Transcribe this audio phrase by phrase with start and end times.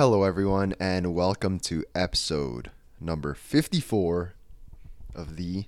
[0.00, 4.32] Hello, everyone, and welcome to episode number 54
[5.14, 5.66] of the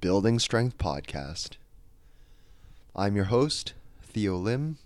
[0.00, 1.58] Building Strength Podcast.
[2.96, 4.78] I'm your host, Theo Lim,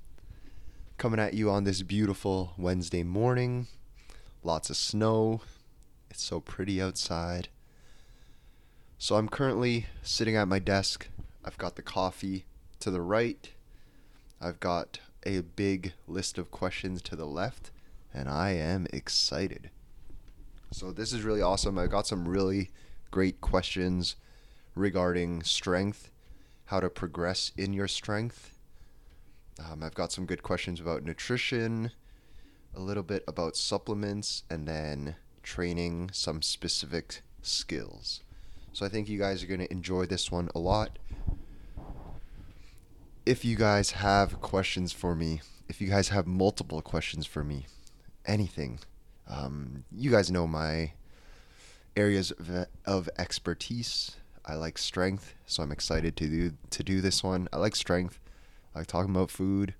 [0.96, 3.68] coming at you on this beautiful Wednesday morning.
[4.42, 5.42] Lots of snow.
[6.10, 7.46] It's so pretty outside.
[8.98, 11.06] So, I'm currently sitting at my desk.
[11.44, 12.44] I've got the coffee
[12.80, 13.52] to the right,
[14.40, 17.70] I've got a big list of questions to the left
[18.18, 19.70] and I am excited.
[20.72, 21.78] So, this is really awesome.
[21.78, 22.70] I got some really
[23.12, 24.16] great questions
[24.74, 26.10] regarding strength,
[26.66, 28.52] how to progress in your strength.
[29.64, 31.92] Um, I've got some good questions about nutrition,
[32.74, 35.14] a little bit about supplements, and then
[35.44, 38.22] training some specific skills.
[38.72, 40.98] So, I think you guys are going to enjoy this one a lot.
[43.24, 47.66] If you guys have questions for me, if you guys have multiple questions for me,
[48.28, 48.78] anything.
[49.26, 50.92] Um, you guys know my
[51.96, 54.12] areas of, of expertise.
[54.46, 57.48] I like strength, so I'm excited to do to do this one.
[57.52, 58.20] I like strength.
[58.74, 59.74] I like talking about food.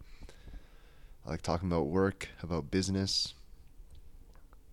[1.25, 3.35] I like talking about work, about business.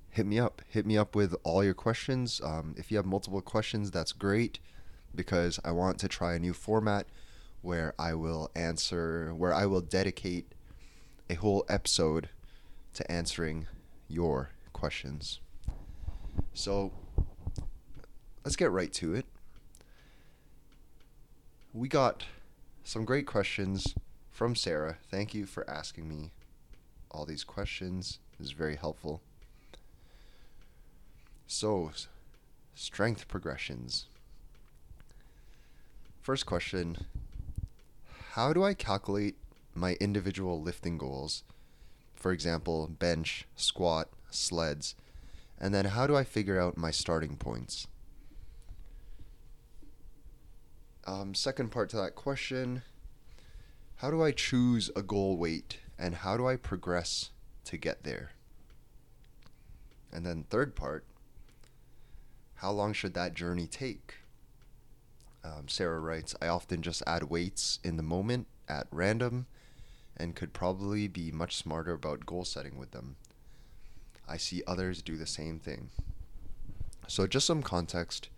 [0.09, 0.61] Hit me up.
[0.69, 2.41] Hit me up with all your questions.
[2.43, 4.59] Um, if you have multiple questions, that's great
[5.13, 7.07] because I want to try a new format
[7.61, 10.53] where I will answer, where I will dedicate
[11.29, 12.29] a whole episode
[12.95, 13.67] to answering
[14.07, 15.39] your questions.
[16.53, 16.91] So
[18.43, 19.25] let's get right to it.
[21.73, 22.23] We got
[22.83, 23.95] some great questions
[24.31, 24.97] from Sarah.
[25.09, 26.31] Thank you for asking me
[27.11, 28.19] all these questions.
[28.33, 29.21] It was very helpful.
[31.47, 31.91] So,
[32.73, 34.07] strength progressions.
[36.21, 37.05] First question
[38.31, 39.35] How do I calculate
[39.73, 41.43] my individual lifting goals
[42.25, 44.95] for example, bench, squat, sleds,
[45.59, 47.85] and then how do I figure out my starting points?
[51.05, 52.81] Um, second part to that question
[53.97, 57.29] How do I choose a goal weight and how do I progress
[57.65, 58.31] to get there?
[60.11, 61.05] And then, third part
[62.55, 64.15] How long should that journey take?
[65.43, 69.45] Um, Sarah writes I often just add weights in the moment at random
[70.17, 73.15] and could probably be much smarter about goal setting with them.
[74.27, 75.89] I see others do the same thing.
[77.07, 78.29] So, just some context.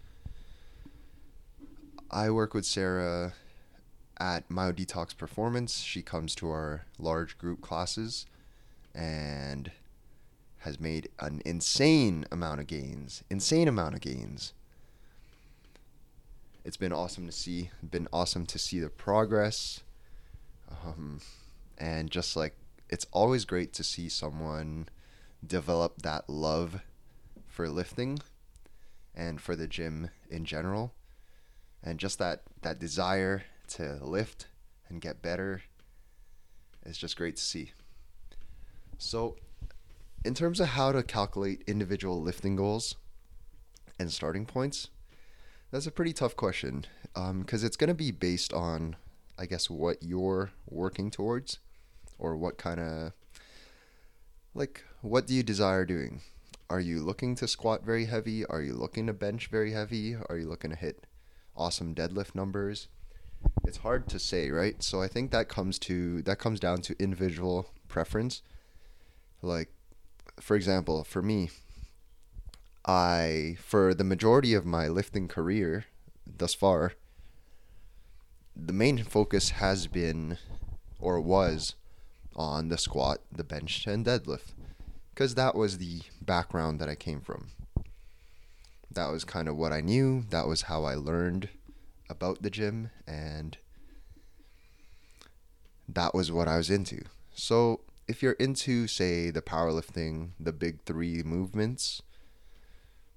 [2.12, 3.34] I work with Sarah
[4.20, 5.80] at Myo Detox Performance.
[5.80, 8.26] She comes to our large group classes
[8.94, 9.72] and
[10.60, 13.24] has made an insane amount of gains.
[13.30, 14.54] Insane amount of gains.
[16.66, 17.70] It's been awesome to see.
[17.90, 19.82] Been awesome to see the progress.
[20.86, 21.22] Um,
[21.78, 22.56] and just like
[22.90, 24.88] it's always great to see someone
[25.46, 26.82] develop that love
[27.48, 28.20] for lifting
[29.16, 30.94] and for the gym in general.
[31.84, 34.48] And just that that desire to lift
[34.90, 35.62] and get better
[36.86, 37.72] is just great to see.
[38.98, 39.36] So
[40.26, 42.96] in terms of how to calculate individual lifting goals
[44.00, 44.90] and starting points
[45.72, 48.96] that's a pretty tough question because um, it's going to be based on
[49.38, 51.60] i guess what you're working towards
[52.20, 53.14] or what kind of
[54.54, 56.22] like what do you desire doing?
[56.70, 58.46] Are you looking to squat very heavy?
[58.46, 60.18] Are you looking to bench very heavy?
[60.30, 61.06] Are you looking to hit
[61.56, 62.88] awesome deadlift numbers?
[63.66, 64.82] It's hard to say, right?
[64.84, 68.42] So I think that comes to that comes down to individual preference.
[69.42, 69.70] Like
[70.40, 71.50] for example, for me,
[72.86, 75.86] I for the majority of my lifting career
[76.26, 76.94] thus far,
[78.56, 80.38] the main focus has been
[81.00, 81.76] or was
[82.38, 84.54] on the squat, the bench, and deadlift.
[85.14, 87.48] Because that was the background that I came from.
[88.92, 90.26] That was kind of what I knew.
[90.30, 91.50] That was how I learned
[92.10, 92.92] about the gym.
[93.08, 93.58] And
[95.90, 97.04] that was what I was into.
[97.34, 102.02] So if you're into, say, the powerlifting, the big three movements,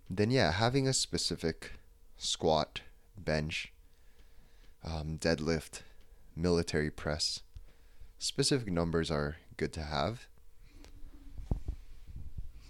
[0.09, 1.73] then yeah, having a specific
[2.17, 2.81] squat,
[3.17, 3.73] bench,
[4.85, 5.83] um, deadlift,
[6.35, 7.43] military press
[8.21, 10.29] specific numbers are good to have.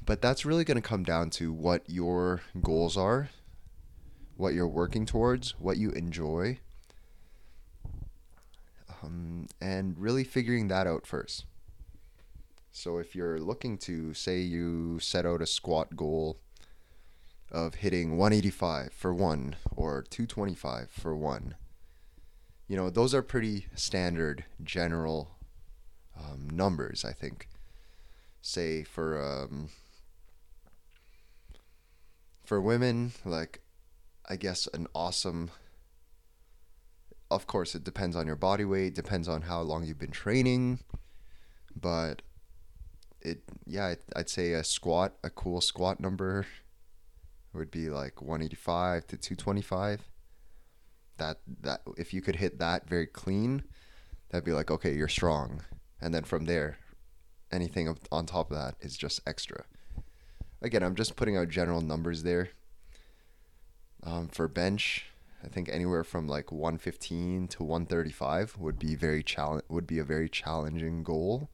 [0.06, 3.31] But that's really going to come down to what your goals are,
[4.37, 6.61] what you're working towards, what you enjoy,
[9.02, 11.44] um, and really figuring that out first.
[12.70, 16.38] So if you're looking to, say, you set out a squat goal
[17.50, 21.56] of hitting 185 for one or 225 for one,
[22.69, 25.32] you know, those are pretty standard general
[26.21, 27.49] um, numbers, I think.
[28.43, 29.69] say for um,
[32.45, 33.61] for women, like
[34.29, 35.51] I guess an awesome.
[37.31, 40.81] Of course, it depends on your body weight, depends on how long you've been training,
[41.81, 42.23] but
[43.21, 46.47] it yeah, I'd say a squat, a cool squat number
[47.53, 50.09] would be like 185 to 225.
[51.19, 53.63] That that if you could hit that very clean,
[54.31, 55.63] that'd be like okay, you're strong.
[56.00, 56.79] And then from there,
[57.52, 59.64] anything on top of that is just extra.
[60.62, 62.50] Again, I'm just putting out general numbers there.
[64.02, 65.06] Um, for bench,
[65.44, 70.05] I think anywhere from like 115 to 135 would be very challenge would be a
[70.05, 71.49] very challenging goal.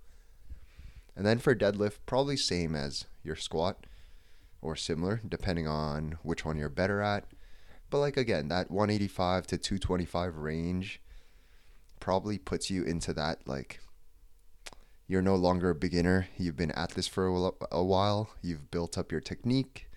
[1.17, 3.87] And then for deadlift, probably same as your squat
[4.61, 7.25] or similar, depending on which one you're better at.
[7.89, 11.01] But like again, that 185 to 225 range
[12.01, 13.81] probably puts you into that like
[15.09, 16.29] you're no longer a beginner.
[16.37, 18.31] You've been at this for a while.
[18.43, 19.89] You've built up your technique.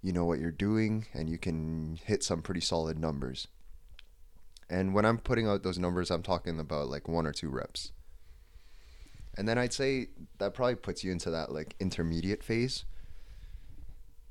[0.00, 3.48] You know what you're doing, and you can hit some pretty solid numbers.
[4.70, 7.92] And when I'm putting out those numbers, I'm talking about like one or two reps.
[9.36, 10.08] And then I'd say
[10.38, 12.84] that probably puts you into that like intermediate phase.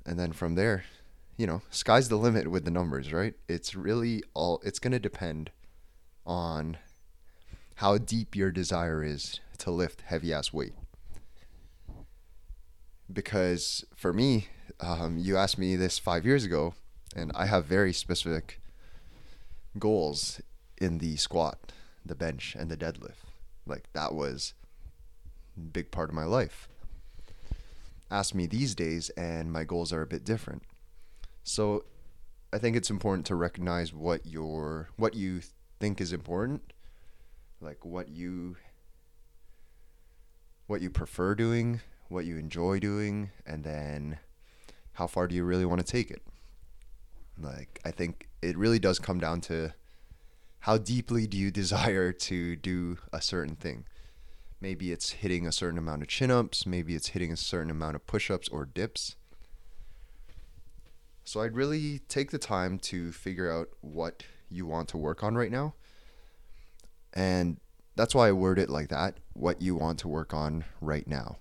[0.05, 0.83] And then from there,
[1.37, 3.33] you know, sky's the limit with the numbers, right?
[3.47, 5.51] It's really all, it's going to depend
[6.25, 6.77] on
[7.77, 10.73] how deep your desire is to lift heavy ass weight.
[13.11, 14.47] Because for me,
[14.79, 16.73] um, you asked me this five years ago,
[17.15, 18.59] and I have very specific
[19.77, 20.41] goals
[20.79, 21.71] in the squat,
[22.03, 23.25] the bench, and the deadlift.
[23.67, 24.55] Like that was
[25.55, 26.67] a big part of my life.
[28.09, 30.63] Ask me these days, and my goals are a bit different.
[31.43, 31.85] So,
[32.51, 35.41] I think it's important to recognize what your what you
[35.79, 36.73] think is important,
[37.61, 38.55] like what you
[40.67, 44.19] what you prefer doing, what you enjoy doing, and then
[44.93, 46.21] how far do you really want to take it?
[47.39, 49.73] Like, I think it really does come down to
[50.59, 53.85] how deeply do you desire to do a certain thing.
[54.59, 57.95] Maybe it's hitting a certain amount of chin ups, maybe it's hitting a certain amount
[57.95, 59.15] of push ups or dips.
[61.23, 65.35] So I'd really take the time to figure out what you want to work on
[65.35, 65.75] right now.
[67.17, 67.57] And
[67.95, 71.37] that's why I word it like that what you want to work on right now.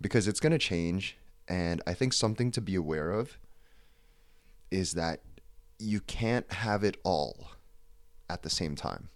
[0.00, 1.16] Because it's going to change.
[1.48, 3.38] And I think something to be aware of
[4.72, 5.20] is that
[5.78, 7.52] you can't have it all
[8.28, 9.10] at the same time.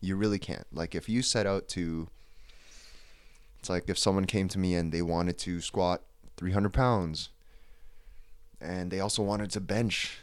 [0.00, 0.66] You really can't.
[0.72, 2.08] Like, if you set out to,
[3.58, 6.02] it's like if someone came to me and they wanted to squat
[6.38, 7.28] 300 pounds
[8.60, 10.18] and they also wanted to bench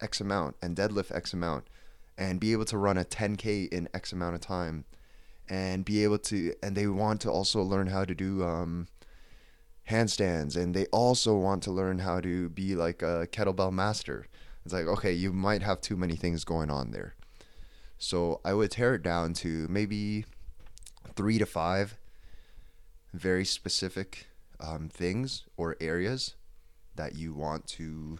[0.00, 1.66] X amount and deadlift X amount
[2.16, 4.84] and be able to run a 10K in X amount of time
[5.48, 8.86] and be able to and they want to also learn how to do um,
[9.90, 14.26] handstands and they also want to learn how to be like a kettlebell master.
[14.64, 17.14] It's like okay you might have too many things going on there.
[17.98, 20.24] So i would tear it down to maybe
[21.16, 21.96] three to five
[23.12, 24.26] very specific
[24.60, 26.34] um, things or areas
[26.96, 28.18] that you want to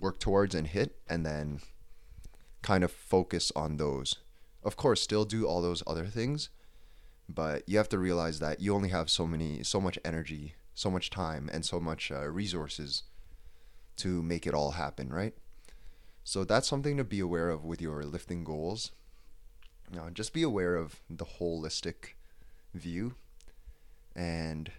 [0.00, 1.60] work towards and hit and then
[2.64, 4.16] kind of focus on those.
[4.64, 6.48] Of course still do all those other things
[7.28, 10.90] but you have to realize that you only have so many so much energy so
[10.90, 13.04] much time and so much uh, resources
[13.96, 15.34] to make it all happen right?
[16.24, 18.92] So that's something to be aware of with your lifting goals.
[19.92, 22.14] Now just be aware of the holistic
[22.72, 23.14] view
[24.16, 24.70] and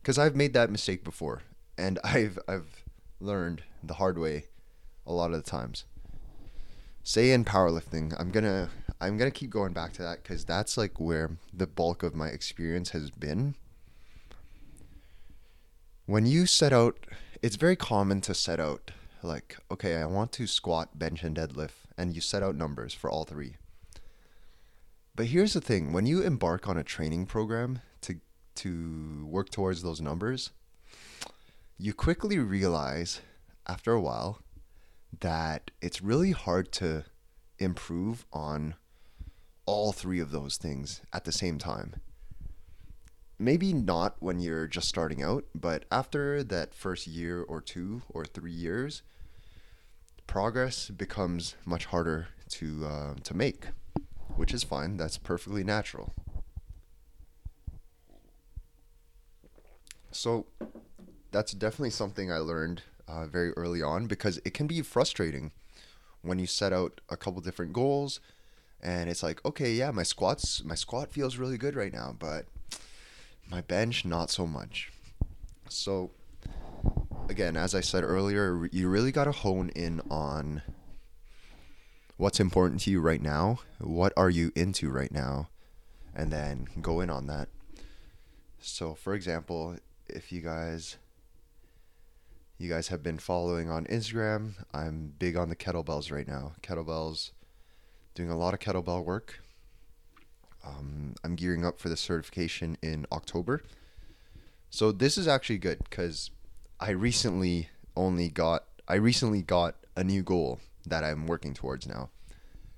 [0.00, 1.42] because i've made that mistake before
[1.76, 2.84] and i've i've
[3.20, 4.44] learned the hard way
[5.06, 5.84] a lot of the times
[7.02, 8.68] say in powerlifting i'm gonna
[9.00, 12.28] i'm gonna keep going back to that because that's like where the bulk of my
[12.28, 13.54] experience has been.
[16.06, 16.98] When you set out
[17.42, 18.90] it's very common to set out
[19.22, 23.10] like okay i want to squat bench and deadlift and you set out numbers for
[23.10, 23.56] all three.
[25.14, 28.20] But here's the thing when you embark on a training program to
[28.56, 30.50] to work towards those numbers
[31.78, 33.20] you quickly realize
[33.66, 34.42] after a while
[35.18, 37.04] that it's really hard to
[37.58, 38.74] improve on
[39.66, 41.96] all three of those things at the same time.
[43.38, 48.24] Maybe not when you're just starting out, but after that first year or two or
[48.24, 49.02] three years,
[50.26, 53.66] progress becomes much harder to uh, to make,
[54.36, 54.96] which is fine.
[54.96, 56.12] That's perfectly natural.
[60.12, 60.46] So,
[61.30, 65.50] that's definitely something I learned uh, very early on because it can be frustrating
[66.22, 68.20] when you set out a couple different goals
[68.82, 72.46] and it's like okay yeah my squats my squat feels really good right now but
[73.50, 74.92] my bench, not so much.
[75.68, 76.10] So,
[77.28, 80.62] again, as I said earlier, you really got to hone in on
[82.16, 85.48] what's important to you right now, what are you into right now,
[86.14, 87.48] and then go in on that.
[88.60, 89.76] So, for example,
[90.08, 90.96] if you guys
[92.60, 96.52] you guys have been following on Instagram, I'm big on the kettlebells right now.
[96.62, 97.30] Kettlebells,
[98.14, 99.40] doing a lot of kettlebell work.
[100.62, 103.62] Um, I'm gearing up for the certification in October.
[104.68, 106.30] So this is actually good because
[106.78, 112.10] I recently only got I recently got a new goal that I'm working towards now.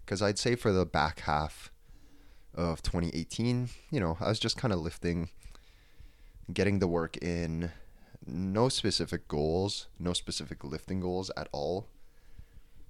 [0.05, 1.73] Because I'd say for the back half
[2.55, 5.31] of 2018, you know, I was just kind of lifting,
[6.53, 7.73] getting the work in,
[8.27, 11.89] no specific goals, no specific lifting goals at all.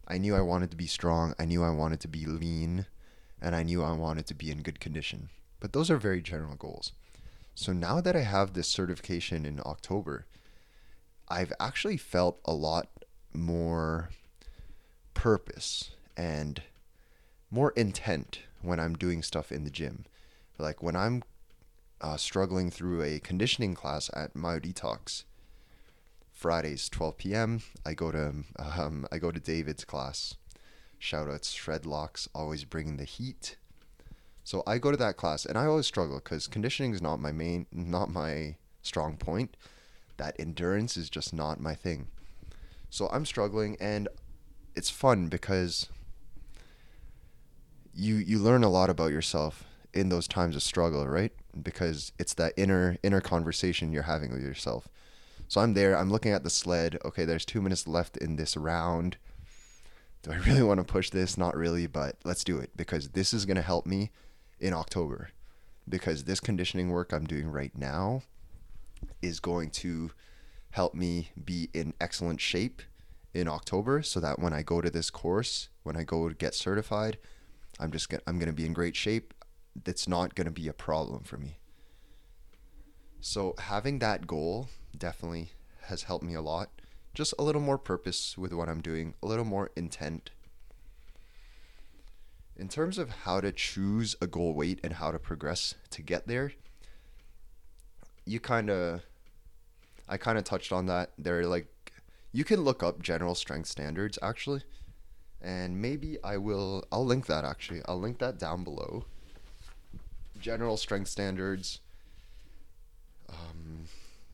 [0.07, 2.87] I knew I wanted to be strong, I knew I wanted to be lean,
[3.41, 5.31] and I knew I wanted to be in good condition.
[5.61, 6.93] But those are very general goals.
[7.55, 10.27] So now that I have this certification in October,
[11.29, 12.89] I've actually felt a lot
[13.33, 14.11] more
[15.15, 16.63] purpose and
[17.51, 20.05] more intent when I'm doing stuff in the gym.
[20.59, 21.23] Like when I'm
[22.03, 25.25] uh, struggling through a conditioning class at Myo Detox.
[26.33, 27.63] Fridays, 12 p.m.
[27.87, 30.35] I go to um, I go to David's class.
[30.99, 33.57] Shout out Shredlocks, always bringing the heat.
[34.45, 37.31] So I go to that class, and I always struggle because conditioning is not my
[37.31, 39.57] main, not my strong point.
[40.17, 42.09] That endurance is just not my thing.
[42.91, 44.09] So I'm struggling, and
[44.75, 45.89] it's fun because
[47.95, 51.33] you you learn a lot about yourself in those times of struggle, right?
[51.61, 54.89] Because it's that inner inner conversation you're having with yourself.
[55.49, 56.99] So I'm there, I'm looking at the sled.
[57.05, 59.19] Okay, there's 2 minutes left in this round.
[60.23, 61.37] Do I really want to push this?
[61.37, 64.11] Not really, but let's do it because this is going to help me
[64.61, 65.31] in October.
[65.89, 68.23] Because this conditioning work I'm doing right now
[69.21, 70.13] is going to
[70.71, 72.81] help me be in excellent shape
[73.35, 76.55] in October so that when I go to this course, when I go to get
[76.55, 77.19] certified,
[77.81, 79.35] I'm just gonna, I'm going to be in great shape
[79.75, 81.59] that's not going to be a problem for me.
[83.21, 85.53] So having that goal definitely
[85.83, 86.71] has helped me a lot.
[87.15, 90.31] Just a little more purpose with what I'm doing, a little more intent.
[92.57, 96.27] In terms of how to choose a goal weight and how to progress to get
[96.27, 96.53] there,
[98.25, 99.03] you kind of
[100.09, 101.13] I kind of touched on that.
[101.19, 101.67] They're like
[102.33, 104.63] you can look up general strength standards actually.
[105.41, 107.83] And maybe I will I'll link that actually.
[107.87, 109.05] I'll link that down below
[110.43, 111.81] general strength standards.
[113.31, 113.87] Um,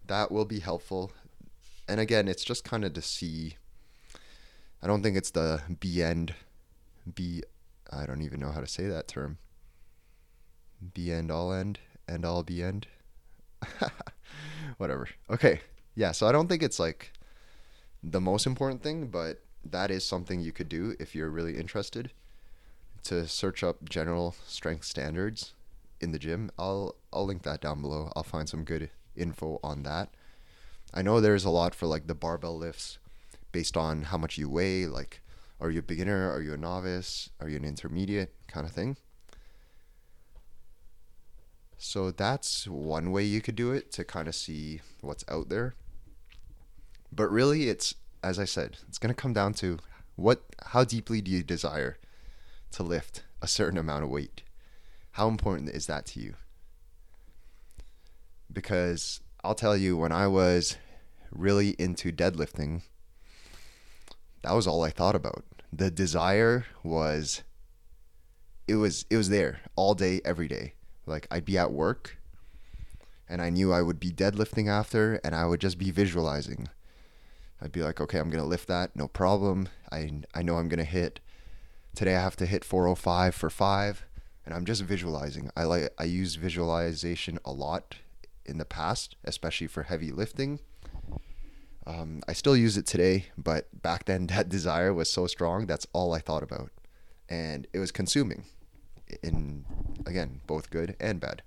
[0.06, 1.12] that will be helpful.
[1.86, 3.56] And again, it's just kind of to see.
[4.82, 6.34] I don't think it's the B end,
[7.14, 7.42] B.
[7.92, 9.38] I don't even know how to say that term.
[10.94, 12.86] B end all end end all B end.
[14.78, 15.08] Whatever.
[15.30, 15.60] Okay.
[15.94, 16.12] Yeah.
[16.12, 17.12] So I don't think it's like
[18.02, 22.10] the most important thing, but that is something you could do if you're really interested
[23.04, 25.52] to search up general strength standards
[26.00, 26.50] in the gym.
[26.58, 28.12] I'll I'll link that down below.
[28.14, 30.10] I'll find some good info on that.
[30.94, 32.98] I know there's a lot for like the barbell lifts
[33.52, 35.20] based on how much you weigh, like
[35.60, 38.96] are you a beginner, are you a novice, are you an intermediate kind of thing.
[41.76, 45.74] So that's one way you could do it to kind of see what's out there.
[47.12, 49.78] But really it's as I said, it's going to come down to
[50.16, 51.96] what how deeply do you desire
[52.72, 54.42] to lift a certain amount of weight?
[55.18, 56.34] How important is that to you?
[58.52, 60.76] Because I'll tell you, when I was
[61.32, 62.82] really into deadlifting,
[64.42, 65.42] that was all I thought about.
[65.72, 67.42] The desire was
[68.68, 70.74] it was it was there all day every day.
[71.04, 72.16] Like I'd be at work
[73.28, 76.68] and I knew I would be deadlifting after and I would just be visualizing.
[77.60, 79.68] I'd be like, "Okay, I'm to lift that, no problem.
[79.90, 81.18] I I know I'm to hit
[81.96, 84.04] today I have to hit 405 for 5
[84.48, 85.50] and I'm just visualizing.
[85.54, 87.96] I like I use visualization a lot
[88.46, 90.60] in the past, especially for heavy lifting.
[91.86, 95.66] Um, I still use it today, but back then that desire was so strong.
[95.66, 96.70] That's all I thought about,
[97.28, 98.44] and it was consuming.
[99.22, 99.66] In
[100.06, 101.42] again, both good and bad.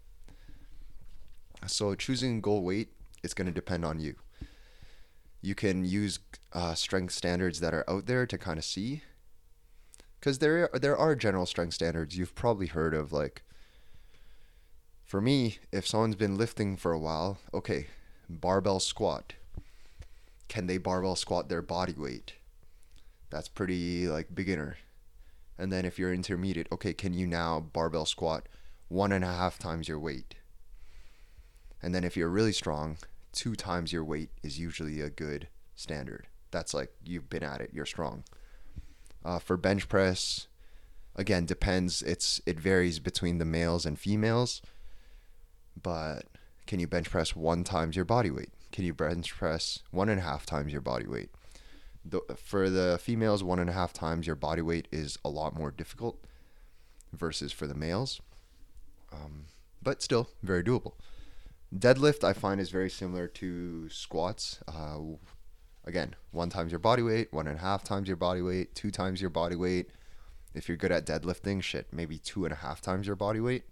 [1.65, 2.89] So choosing goal weight
[3.23, 4.13] is going to depend on you.
[5.41, 6.19] You can use
[6.53, 9.01] uh, strength standards that are out there to kind of see
[10.21, 13.43] because there there are general strength standards you've probably heard of like
[15.05, 17.87] for me if someone's been lifting for a while okay
[18.29, 19.33] barbell squat
[20.49, 22.35] can they barbell squat their body weight
[23.31, 24.77] that's pretty like beginner
[25.57, 28.47] and then if you're intermediate okay can you now barbell squat
[28.89, 30.35] one and a half times your weight
[31.81, 32.97] And then if you're really strong,
[33.33, 36.27] two times your weight is usually a good standard.
[36.51, 38.23] That's like you've been at it, you're strong.
[39.23, 40.47] Uh, for bench press,
[41.15, 42.01] again, depends.
[42.01, 44.61] It's it varies between the males and females.
[45.81, 46.25] But
[46.67, 48.49] can you bench press one times your body weight?
[48.71, 51.29] Can you bench press one and a half times your body weight?
[52.03, 55.55] The, for the females, one and a half times your body weight is a lot
[55.55, 56.23] more difficult
[57.13, 58.21] versus for the males.
[59.11, 59.45] Um,
[59.83, 60.93] but still very doable.
[61.75, 64.59] Deadlift I find is very similar to squats.
[64.67, 64.97] Uh,
[65.85, 68.91] again, one times your body weight, one and a half times your body weight, two
[68.91, 69.89] times your body weight.
[70.53, 73.63] If you're good at deadlifting, shit, maybe two and a half times your body weight.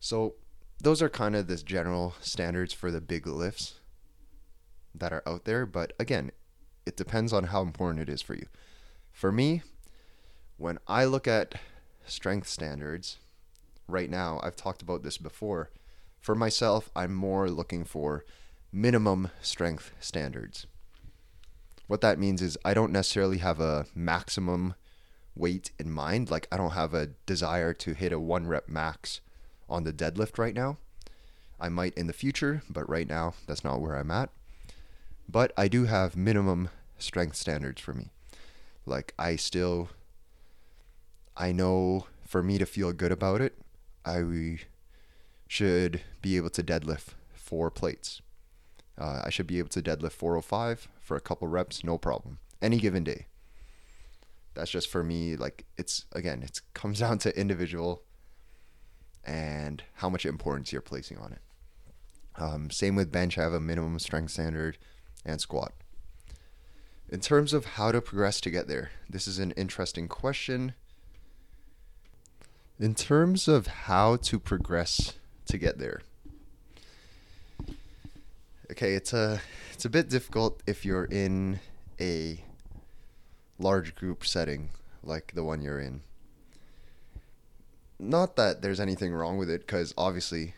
[0.00, 0.34] So
[0.80, 3.74] those are kind of the general standards for the big lifts
[4.94, 5.64] that are out there.
[5.64, 6.32] But again,
[6.84, 8.46] it depends on how important it is for you.
[9.12, 9.62] For me,
[10.56, 11.54] when I look at
[12.04, 13.18] strength standards,
[13.86, 15.70] right now, I've talked about this before.
[16.18, 18.24] For myself, I'm more looking for
[18.72, 20.66] minimum strength standards.
[21.86, 24.74] What that means is I don't necessarily have a maximum
[25.34, 26.30] weight in mind.
[26.30, 29.20] Like, I don't have a desire to hit a one rep max
[29.68, 30.78] on the deadlift right now.
[31.60, 34.30] I might in the future, but right now, that's not where I'm at.
[35.28, 38.10] But I do have minimum strength standards for me.
[38.86, 39.90] Like, I still,
[41.36, 43.56] I know for me to feel good about it,
[44.04, 44.58] I
[45.46, 48.22] should be able to deadlift four plates.
[48.98, 52.78] Uh, I should be able to deadlift 405 for a couple reps, no problem, any
[52.78, 53.26] given day.
[54.54, 55.36] That's just for me.
[55.36, 58.02] Like it's again, it comes down to individual
[59.24, 61.40] and how much importance you're placing on it.
[62.36, 63.38] Um, same with bench.
[63.38, 64.78] I have a minimum strength standard
[65.24, 65.72] and squat.
[67.08, 70.74] In terms of how to progress to get there, this is an interesting question.
[72.80, 75.12] In terms of how to progress
[75.46, 76.00] to get there,
[78.72, 79.38] okay, it's a
[79.74, 81.60] it's a bit difficult if you're in
[82.00, 82.42] a
[83.58, 84.70] large group setting
[85.02, 86.00] like the one you're in.
[87.98, 90.54] Not that there's anything wrong with it, because obviously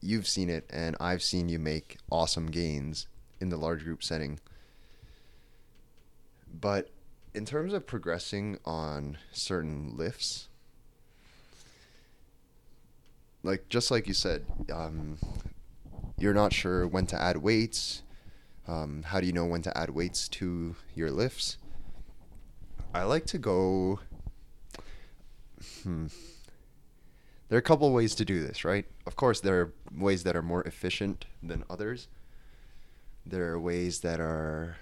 [0.00, 3.06] you've seen it and I've seen you make awesome gains
[3.40, 4.40] in the large group setting.
[6.58, 6.90] But
[7.34, 10.48] in terms of progressing on certain lifts,
[13.42, 15.18] like just like you said, um,
[16.24, 18.02] you're not sure when to add weights.
[18.66, 21.58] Um, how do you know when to add weights to your lifts?
[22.94, 24.00] I like to go.
[25.82, 26.06] Hmm.
[27.48, 28.86] There are a couple ways to do this, right?
[29.06, 32.08] Of course, there are ways that are more efficient than others.
[33.26, 34.78] There are ways that are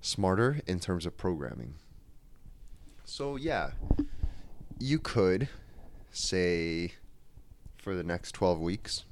[0.00, 1.74] smarter in terms of programming.
[3.04, 3.72] So, yeah,
[4.78, 5.50] you could
[6.10, 6.94] say
[7.76, 9.04] for the next 12 weeks,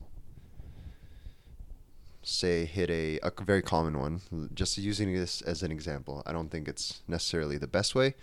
[2.28, 6.22] say hit a, a very common one, just using this as an example.
[6.26, 8.14] I don't think it's necessarily the best way,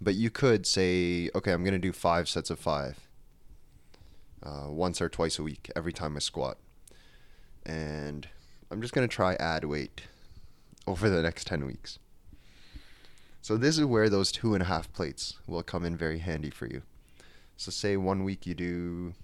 [0.00, 2.98] but you could say, okay, I'm going to do five sets of five
[4.42, 6.58] uh, once or twice a week every time I squat.
[7.66, 8.28] And
[8.70, 10.02] I'm just going to try add weight
[10.86, 11.98] over the next 10 weeks.
[13.42, 16.50] So this is where those two and a half plates will come in very handy
[16.50, 16.82] for you.
[17.56, 19.14] So say one week you do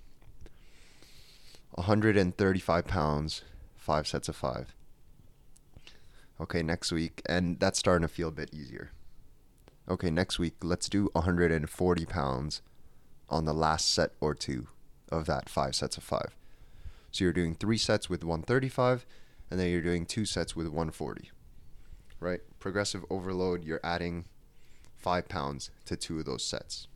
[1.72, 3.42] 135 pounds
[3.90, 4.72] five sets of five.
[6.40, 8.92] Okay, next week, and that's starting to feel a bit easier.
[9.88, 12.62] Okay, next week, let's do 140 pounds
[13.29, 14.68] on the last set or two
[15.11, 16.37] of that five sets of five.
[17.11, 19.05] So you're doing three sets with 135,
[19.50, 21.33] and then you're doing two sets with 140.
[22.20, 22.42] Right?
[22.61, 24.26] Progressive overload, you're adding
[24.98, 26.87] five pounds to two of those sets.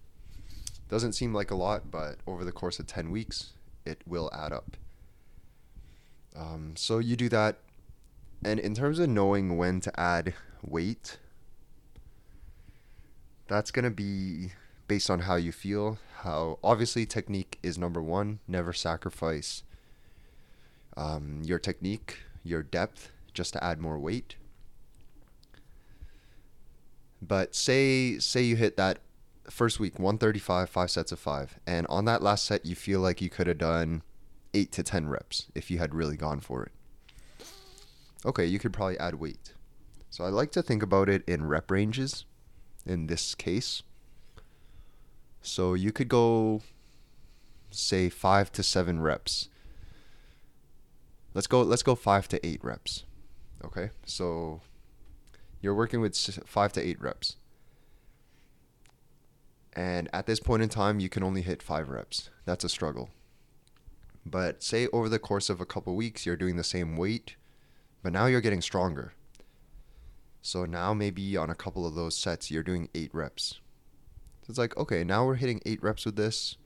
[0.89, 3.55] Doesn't seem like a lot, but over the course of 10 weeks,
[3.85, 4.77] it will add up.
[6.37, 7.59] Um, so you do that.
[8.45, 11.19] And in terms of knowing when to add weight,
[13.47, 14.53] that's going to be
[14.89, 15.99] based on how you feel.
[16.19, 18.41] How obviously technique is number one.
[18.47, 19.63] Never sacrifice
[20.97, 24.37] um, your technique, your depth, just to add more weight.
[27.23, 28.99] But say say you hit that
[29.49, 33.23] first week 135, five sets of five, and on that last set you feel like
[33.23, 34.03] you could have done
[34.55, 36.73] eight to 10 reps if you had really gone for it.
[38.25, 39.53] Okay, you could probably add weight.
[40.09, 42.25] So I like to think about it in rep ranges
[42.87, 43.83] in this case.
[45.43, 46.63] So you could go,
[47.71, 49.49] say, five to seven reps.
[51.35, 51.63] Let's go.
[51.63, 53.05] Let's go five to eight reps.
[53.65, 54.61] Okay, so
[55.61, 57.37] you're working with five to eight reps,
[59.73, 62.31] and at this point in time, you can only hit five reps.
[62.45, 63.11] That's a struggle.
[64.27, 67.37] But say over the course of a couple weeks, you're doing the same weight,
[68.03, 69.13] but now you're getting stronger.
[70.41, 73.61] So now maybe on a couple of those sets, you're doing eight reps.
[74.43, 76.57] So it's like, okay, now we're hitting eight reps with this.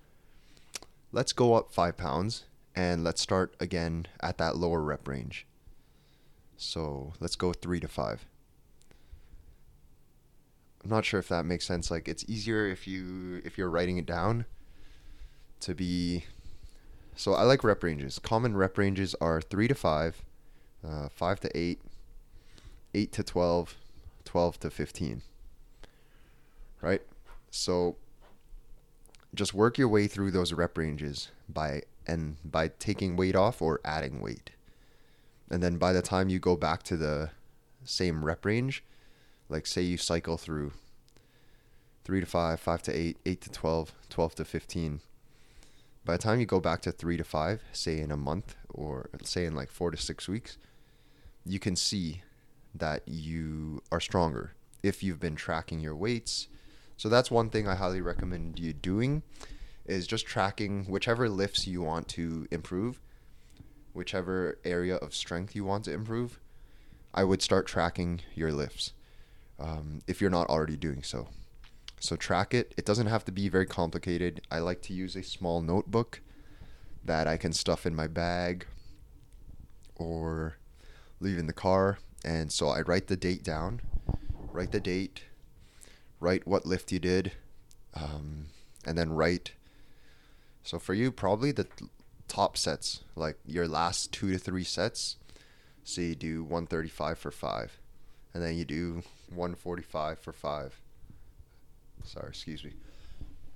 [1.12, 2.44] Let's go up five pounds
[2.74, 5.46] and let's start again at that lower rep range.
[6.56, 8.26] So let's go three to five.
[10.82, 11.90] I'm not sure if that makes sense.
[11.90, 14.44] Like it's easier if you if you're writing it down
[15.60, 16.24] to be.
[17.18, 18.20] So I like rep ranges.
[18.20, 20.22] Common rep ranges are three to five,
[20.86, 21.80] uh, five to eight,
[22.94, 23.74] eight to 12,
[24.24, 25.22] 12 to fifteen.
[26.80, 27.02] Right.
[27.50, 27.96] So
[29.34, 33.80] just work your way through those rep ranges by and by taking weight off or
[33.84, 34.50] adding weight.
[35.50, 37.30] And then by the time you go back to the
[37.82, 38.84] same rep range,
[39.48, 40.70] like say you cycle through
[42.04, 45.00] 3 to 5, 5 to 8, 8 to 12, 12 to 15.
[46.08, 49.10] By the time you go back to 3 to 5, say in a month or
[49.22, 50.56] say in like 4 to 6 weeks,
[51.44, 52.22] you can see
[52.74, 56.48] that you are stronger if you've been tracking your weights.
[56.96, 59.22] So that's one thing I highly recommend you doing
[59.84, 63.02] is just tracking whichever lifts you want to improve,
[63.92, 66.40] whichever area of strength you want to improve.
[67.12, 68.94] I would start tracking your lifts
[69.58, 71.28] um, if you're not already doing so.
[72.00, 72.74] So track it.
[72.76, 74.40] It doesn't have to be very complicated.
[74.50, 76.20] I like to use a small notebook
[77.04, 78.66] that I can stuff in my bag
[79.96, 80.56] or
[81.20, 81.98] leave in the car.
[82.24, 83.80] And so I write the date down,
[84.52, 85.22] write the date,
[86.20, 87.32] write what lift you did,
[87.94, 88.46] um,
[88.84, 89.52] and then write.
[90.62, 91.66] So for you, probably the
[92.26, 95.16] top sets, like your last two to three sets.
[95.84, 97.78] So you do 135 for five,
[98.34, 100.80] and then you do 145 for five.
[102.04, 102.72] Sorry, excuse me.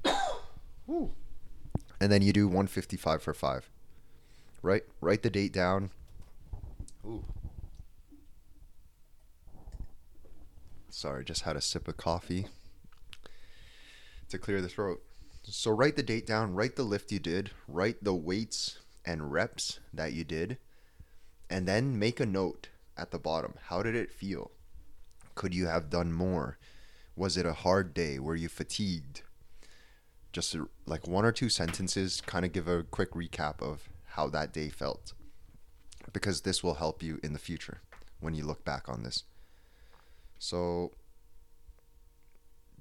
[2.01, 3.71] And then you do 155 for five.
[4.61, 4.83] Right?
[5.01, 5.91] Write the date down.
[7.07, 7.25] Ooh.
[10.91, 12.47] Sorry, just had a sip of coffee
[14.29, 15.01] to clear the throat.
[15.45, 19.79] So write the date down, write the lift you did, write the weights and reps
[19.93, 20.59] that you did,
[21.49, 23.55] and then make a note at the bottom.
[23.67, 24.51] How did it feel?
[25.35, 26.59] Could you have done more?
[27.15, 28.19] Was it a hard day?
[28.19, 29.23] Were you fatigued?
[30.33, 34.53] Just like one or two sentences, kind of give a quick recap of how that
[34.53, 35.13] day felt.
[36.13, 37.81] Because this will help you in the future
[38.21, 39.25] when you look back on this.
[40.39, 40.93] So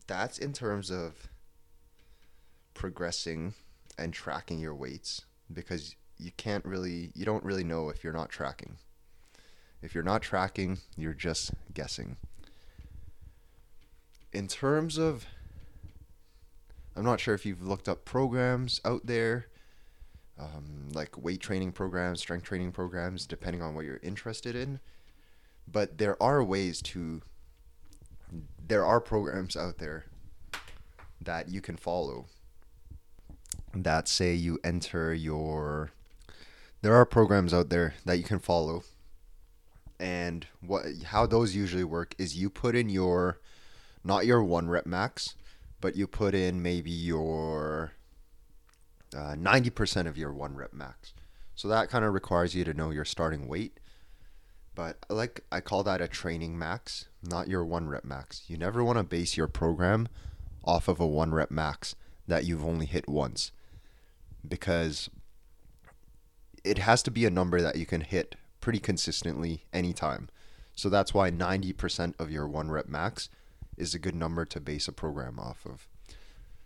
[0.07, 1.27] that's in terms of
[2.73, 3.53] progressing
[3.97, 8.29] and tracking your weights because you can't really you don't really know if you're not
[8.29, 8.77] tracking.
[9.81, 12.17] If you're not tracking, you're just guessing
[14.33, 15.25] in terms of
[16.95, 19.47] I'm not sure if you've looked up programs out there,
[20.37, 24.79] um, like weight training programs, strength training programs, depending on what you're interested in.
[25.71, 27.21] But there are ways to,
[28.67, 30.05] there are programs out there
[31.21, 32.25] that you can follow
[33.73, 35.91] that say you enter your,
[36.81, 38.83] there are programs out there that you can follow.
[39.97, 43.39] And what, how those usually work is you put in your,
[44.03, 45.35] not your one rep max,
[45.79, 47.93] but you put in maybe your
[49.15, 51.13] uh, 90% of your one rep max.
[51.55, 53.79] So that kind of requires you to know your starting weight.
[54.73, 58.43] But like I call that a training max, not your one rep max.
[58.47, 60.07] You never want to base your program
[60.63, 61.95] off of a one rep max
[62.27, 63.51] that you've only hit once
[64.47, 65.09] because
[66.63, 70.29] it has to be a number that you can hit pretty consistently anytime.
[70.73, 73.29] So that's why 90% of your one rep max
[73.81, 75.87] is a good number to base a program off of.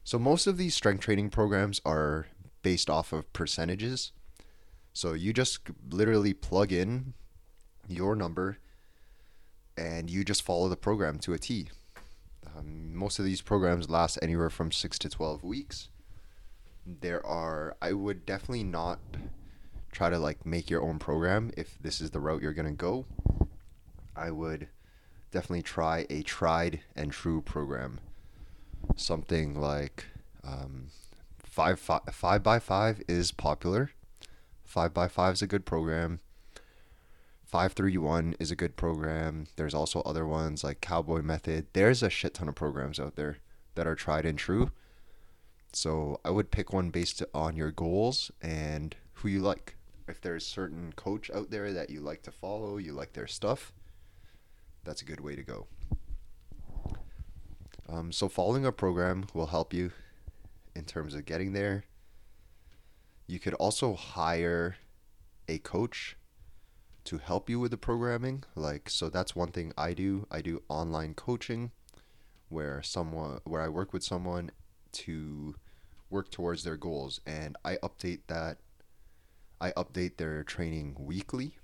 [0.04, 2.28] So most of these strength training programs are
[2.62, 4.12] based off of percentages.
[4.94, 7.14] So you just literally plug in
[7.88, 8.60] your number
[9.78, 11.70] and you just follow the program to a T.
[12.56, 15.90] Um, most of these programs last anywhere from 6 to 12 weeks.
[16.86, 19.00] There are I would definitely not
[19.92, 22.72] try to like make your own program if this is the route you're going to
[22.72, 23.06] go.
[24.16, 24.68] I would
[25.36, 28.00] definitely try a tried and true program.
[28.96, 30.06] Something like
[30.46, 30.88] um,
[31.44, 33.92] five, five, five by five is popular.
[34.64, 36.22] Five by five is a good program.
[37.44, 39.48] Five three one is a good program.
[39.58, 41.68] There's also other ones like Cowboy Method.
[41.74, 43.40] There's a shit ton of programs out there
[43.76, 44.72] that are tried and true.
[45.74, 49.76] So I would pick one based on your goals and who you like.
[50.08, 53.74] If there's certain coach out there that you like to follow, you like their stuff,
[54.86, 55.68] that's a good way to go.
[57.88, 59.92] Um, so following a program will help you
[60.76, 61.84] in terms of getting there.
[63.28, 64.78] You could also hire
[65.48, 66.16] a coach
[67.06, 68.44] to help you with the programming.
[68.56, 70.28] Like so that's one thing I do.
[70.32, 71.72] I do online coaching
[72.50, 74.52] where someone where I work with someone
[74.94, 75.56] to
[76.10, 78.58] work towards their goals and I update that
[79.60, 81.58] I update their training weekly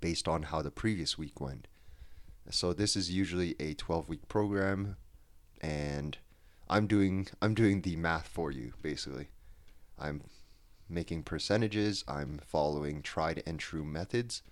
[0.00, 1.68] based on how the previous week went.
[2.50, 4.96] So this is usually a 12 week program
[5.60, 6.16] and
[6.68, 9.28] I'm doing I'm doing the math for you basically.
[9.98, 10.22] I'm
[10.88, 14.42] making percentages, I'm following tried and true methods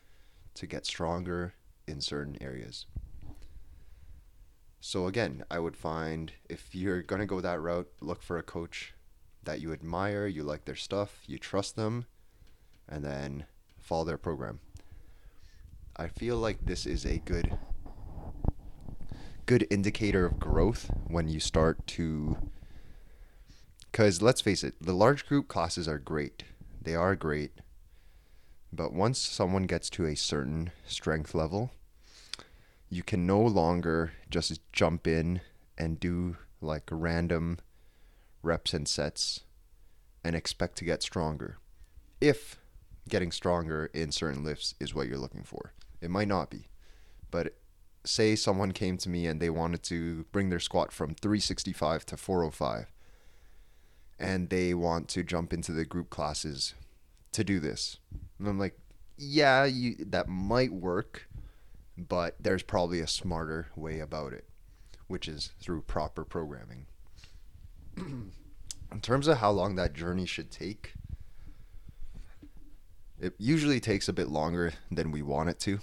[0.54, 1.54] to get stronger
[1.87, 2.87] in certain areas.
[4.80, 8.42] So again, I would find if you're going to go that route, look for a
[8.42, 8.92] coach
[9.44, 12.07] that you admire, you like their stuff, you trust them,
[12.88, 13.46] and then
[13.80, 14.61] follow their program.
[15.96, 17.57] I feel like this is a good
[19.46, 22.50] good indicator of growth when you start to
[23.92, 26.44] cuz let's face it, the large group classes are great.
[26.80, 27.52] They are great.
[28.72, 31.70] But once someone gets to a certain strength level,
[32.88, 35.40] you can no longer just jump in
[35.78, 37.59] and do like random
[38.42, 39.40] reps and sets
[40.24, 41.59] and expect to get stronger.
[42.20, 42.59] If
[43.09, 45.72] getting stronger in certain lifts is what you're looking for.
[46.00, 46.68] It might not be.
[47.30, 47.54] But
[48.05, 52.17] say someone came to me and they wanted to bring their squat from 365 to
[52.17, 52.93] 405
[54.19, 56.75] and they want to jump into the group classes
[57.33, 57.99] to do this.
[58.38, 58.79] And I'm like,
[59.17, 61.29] yeah, you that might work,
[61.97, 64.47] but there's probably a smarter way about it,
[65.07, 66.87] which is through proper programming.
[67.97, 70.95] in terms of how long that journey should take,
[73.21, 75.79] it usually takes a bit longer than we want it to.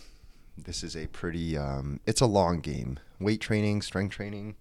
[0.57, 2.99] This is a pretty, um, it's a long game.
[3.19, 4.55] Weight training, strength training,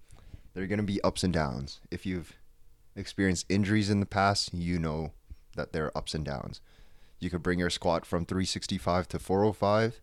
[0.53, 1.79] there are going to be ups and downs.
[1.89, 2.33] If you've
[2.95, 5.11] experienced injuries in the past, you know
[5.55, 6.61] that there are ups and downs.
[7.19, 10.01] You could bring your squat from 365 to 405,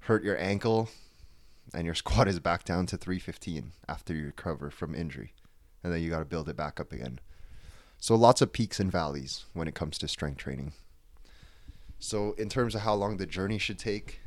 [0.00, 0.88] hurt your ankle,
[1.74, 5.32] and your squat is back down to 315 after you recover from injury.
[5.82, 7.20] And then you got to build it back up again.
[7.98, 10.72] So lots of peaks and valleys when it comes to strength training.
[11.98, 14.20] So, in terms of how long the journey should take,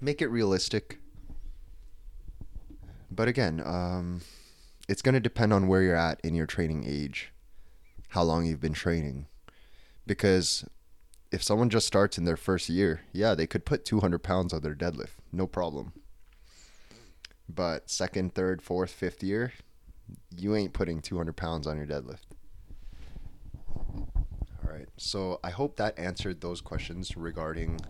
[0.00, 0.98] make it realistic.
[3.10, 4.22] But again, um,
[4.88, 7.32] it's going to depend on where you're at in your training age,
[8.08, 9.26] how long you've been training.
[10.06, 10.64] Because
[11.30, 14.62] if someone just starts in their first year, yeah, they could put 200 pounds on
[14.62, 15.92] their deadlift, no problem.
[17.48, 19.52] But second, third, fourth, fifth year,
[20.36, 22.22] you ain't putting 200 pounds on your deadlift
[23.74, 24.16] All
[24.62, 24.88] right.
[24.96, 27.80] So I hope that answered those questions regarding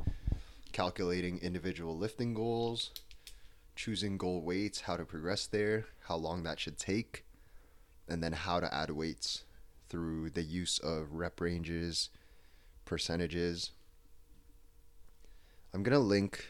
[0.80, 2.90] calculating individual lifting goals,
[3.76, 7.22] choosing goal weights, how to progress there, how long that should take,
[8.08, 9.44] and then how to add weights
[9.90, 12.08] through the use of rep ranges,
[12.86, 13.72] percentages.
[15.74, 16.46] I'm going to link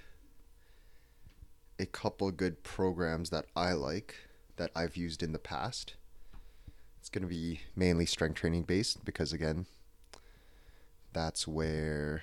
[1.81, 4.15] a couple good programs that I like
[4.59, 5.95] that I've used in the past.
[7.01, 9.67] It's going to be mainly strength training based because again,
[11.13, 12.23] that's where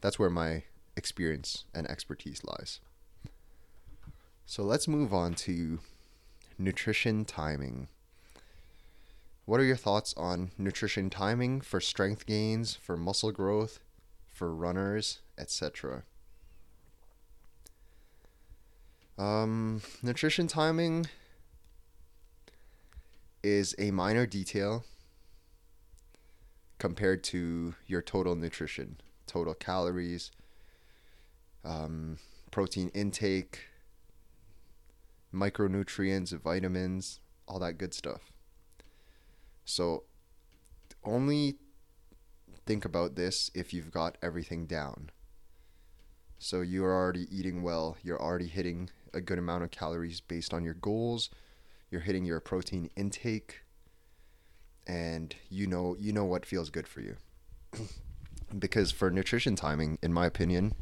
[0.00, 0.62] that's where my
[0.98, 2.80] experience and expertise lies.
[4.44, 5.78] So let's move on to
[6.58, 7.88] nutrition timing.
[9.46, 13.80] What are your thoughts on nutrition timing for strength gains, for muscle growth,
[14.32, 16.02] for runners, etc.?
[19.16, 21.06] Um, nutrition timing
[23.42, 24.84] is a minor detail
[26.78, 30.30] compared to your total nutrition, total calories,
[31.64, 32.18] um,
[32.50, 33.60] protein intake,
[35.32, 38.32] micronutrients, vitamins, all that good stuff.
[39.64, 40.04] So
[41.04, 41.56] only
[42.66, 45.10] think about this if you've got everything down.
[46.38, 50.64] So you're already eating well, you're already hitting a good amount of calories based on
[50.64, 51.30] your goals,
[51.90, 53.62] you're hitting your protein intake,
[54.86, 57.16] and you know you know what feels good for you.
[58.58, 60.74] because for nutrition timing, in my opinion,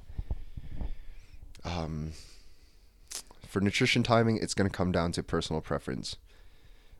[1.66, 2.12] um,
[3.46, 6.16] for nutrition timing, it's going to come down to personal preference.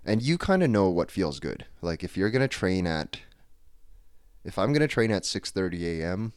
[0.04, 1.66] And you kind of know what feels good.
[1.82, 3.20] Like if you're going to train at
[4.44, 6.32] if I'm going to train at 6:30 a.m.,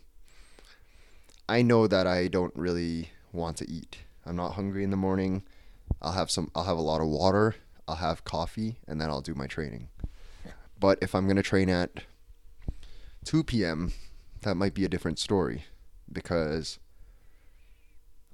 [1.48, 4.00] I know that I don't really want to eat.
[4.26, 5.44] I'm not hungry in the morning.
[6.02, 7.56] I'll have some I'll have a lot of water,
[7.88, 9.89] I'll have coffee, and then I'll do my training.
[10.80, 12.04] But if I'm going to train at
[13.26, 13.92] 2 p.m.,
[14.42, 15.65] that might be a different story
[16.12, 16.80] because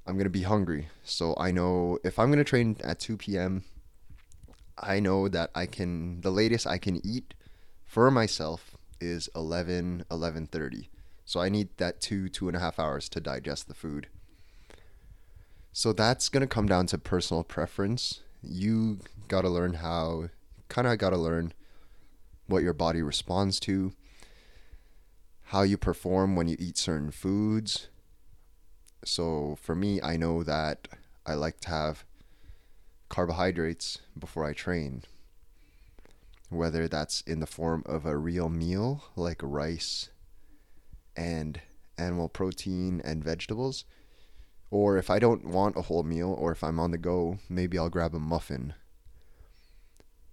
[0.05, 0.89] I'm to be hungry.
[1.03, 3.63] So I know if I'm to train at 2 p.m.,
[4.77, 7.33] I know that I can, the latest I can eat
[7.85, 10.87] for myself is 11 11.30
[11.23, 14.07] so i need that two two and a half hours to digest the food
[15.71, 20.29] so that's to come down to personal preference you got to learn how
[20.69, 21.53] kind of got to learn
[22.47, 23.93] what your body responds to
[25.49, 27.87] how you perform when you eat certain foods
[29.05, 30.87] so for me i know that
[31.25, 32.03] i like to have
[33.07, 35.03] carbohydrates before i train
[36.49, 40.09] whether that's in the form of a real meal like rice
[41.15, 41.61] and
[41.97, 43.85] animal protein and vegetables,
[44.71, 47.77] or if I don't want a whole meal, or if I'm on the go, maybe
[47.77, 48.73] I'll grab a muffin.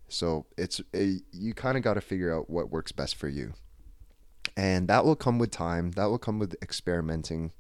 [0.09, 3.55] So it's a, you kind of got to figure out what works best for you.
[4.57, 7.53] And that will come with time, that will come with experimenting.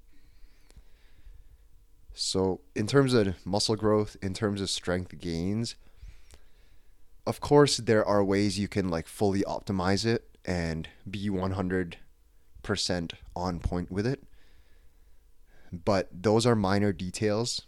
[2.14, 5.76] So, in terms of muscle growth, in terms of strength gains,
[7.26, 11.96] of course there are ways you can like fully optimize it and be 100%
[13.36, 14.24] on point with it.
[15.72, 17.62] But those are minor details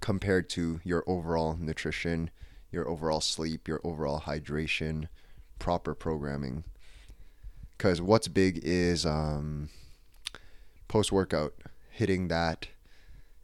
[0.00, 2.30] compared to your overall nutrition
[2.70, 5.08] your overall sleep your overall hydration
[5.58, 6.64] proper programming.
[7.76, 9.70] Because what's big is um,
[10.88, 11.54] post workout
[11.90, 12.68] hitting that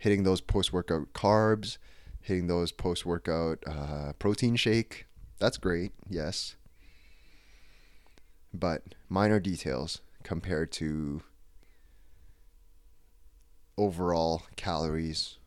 [0.03, 1.79] hitting those post workout carbs
[2.23, 5.07] hitting those post workout uh, protein shake.
[5.39, 6.57] That's great, yes.
[8.55, 11.23] But minor details compared to
[13.77, 15.39] overall calories,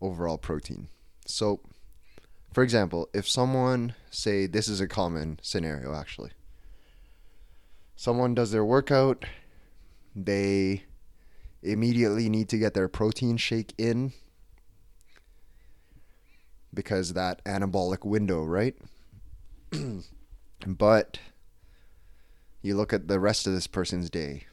[0.00, 0.88] overall protein.
[1.26, 1.60] So,
[2.52, 6.30] for example, if someone, say, this is a common scenario actually,
[7.94, 9.24] someone does their workout,
[10.16, 10.85] they
[11.62, 14.12] immediately need to get their protein shake in
[16.72, 18.76] because that anabolic window, right?
[20.66, 21.18] but
[22.62, 24.44] you look at the rest of this person's day.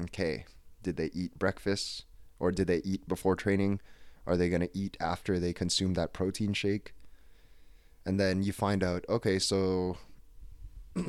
[0.00, 0.46] Okay,
[0.82, 2.04] did they eat breakfast
[2.38, 3.80] or did they eat before training?
[4.26, 6.94] Are they going to eat after they consume that protein shake?
[8.06, 9.96] And then you find out, okay, so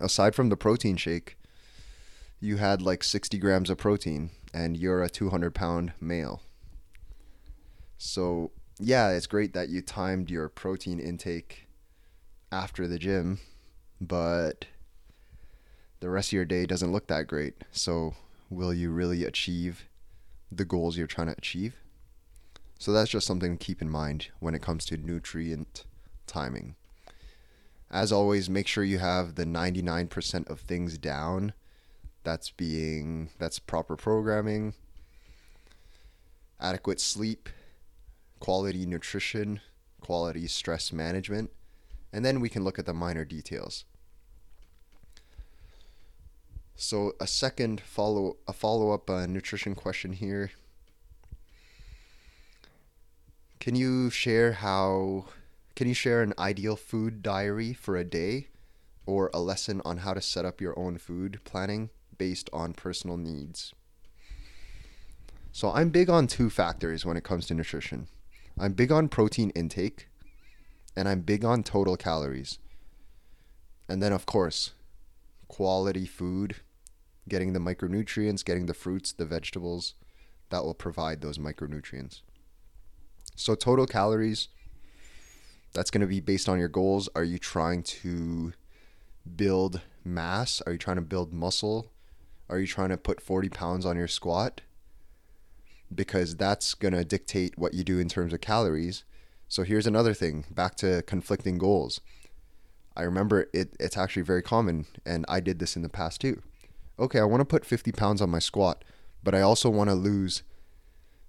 [0.00, 1.37] aside from the protein shake,
[2.40, 6.42] you had like 60 grams of protein and you're a 200 pound male.
[7.96, 11.66] So yeah, it's great that you timed your protein intake
[12.52, 13.40] after the gym,
[14.00, 14.66] but
[16.00, 17.54] the rest of your day doesn't look that great.
[17.72, 18.14] So,
[18.50, 19.84] will you really achieve
[20.50, 21.74] the goals you're trying to achieve?
[22.78, 25.84] So, that's just something to keep in mind when it comes to nutrient
[26.26, 26.76] timing.
[27.90, 31.52] As always, make sure you have the 99% of things down.
[32.28, 34.74] That's being that's proper programming,
[36.60, 37.48] adequate sleep,
[38.38, 39.60] quality nutrition,
[40.02, 41.50] quality stress management,
[42.12, 43.86] and then we can look at the minor details.
[46.76, 50.50] So a second follow a follow up uh, nutrition question here.
[53.58, 55.28] Can you share how
[55.74, 58.48] can you share an ideal food diary for a day
[59.06, 63.16] or a lesson on how to set up your own food planning based on personal
[63.16, 63.72] needs?
[65.52, 68.08] So I'm big on two factors when it comes to nutrition.
[68.58, 70.08] I'm big on protein intake
[70.96, 72.58] and I'm big on total calories.
[73.88, 74.72] And then, of course,
[75.48, 76.56] quality food,
[77.28, 79.94] getting the micronutrients, getting the fruits, the vegetables
[80.50, 82.20] that will provide those micronutrients.
[83.36, 84.48] So, total calories,
[85.72, 87.08] that's going to be based on your goals.
[87.14, 88.52] Are you trying to
[89.36, 90.60] build mass?
[90.66, 91.90] Are you trying to build muscle?
[92.48, 94.62] Are you trying to put 40 pounds on your squat?
[95.94, 99.04] because that's going to dictate what you do in terms of calories.
[99.48, 102.00] So here's another thing back to conflicting goals.
[102.96, 106.42] I remember it, it's actually very common, and I did this in the past too.
[106.98, 108.84] Okay, I want to put 50 pounds on my squat,
[109.22, 110.42] but I also want to lose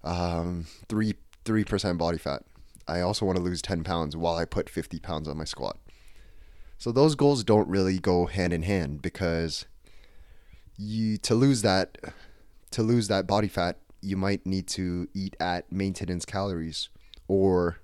[0.04, 1.14] um, 3,
[1.46, 2.44] 3% body fat.
[2.88, 5.78] I also want to lose 10 pounds while I put 50 pounds on my squat.
[6.80, 9.66] So those goals don't really go hand in hand because
[10.80, 11.98] you to lose that
[12.72, 16.88] to lose that body fat you might need to eat at maintenance calories
[17.28, 17.80] or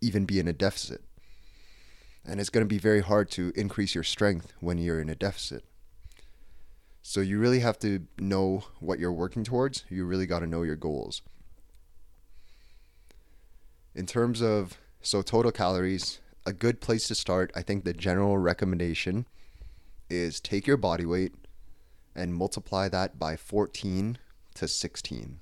[0.00, 1.02] even be in a deficit.
[2.24, 5.14] And it's going to be very hard to increase your strength when you're in a
[5.14, 5.64] deficit.
[7.02, 9.84] So you really have to know what you're working towards.
[9.88, 11.22] You really got to know your goals.
[13.94, 18.38] In terms of so total calories, a good place to start, I think the general
[18.38, 19.26] recommendation
[20.10, 21.32] is take your body weight
[22.14, 24.18] and multiply that by 14
[24.54, 25.40] to 16.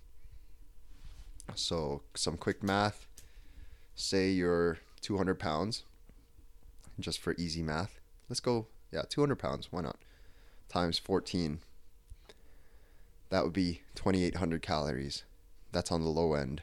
[1.55, 3.07] So, some quick math.
[3.95, 5.85] Say you're 200 pounds,
[6.99, 8.01] just for easy math.
[8.29, 9.68] Let's go Yeah, 200 pounds.
[9.70, 9.97] Why not?
[10.68, 11.61] Times 14.
[13.31, 15.25] That would be 2,800 calories.
[15.73, 16.62] That's on the low end.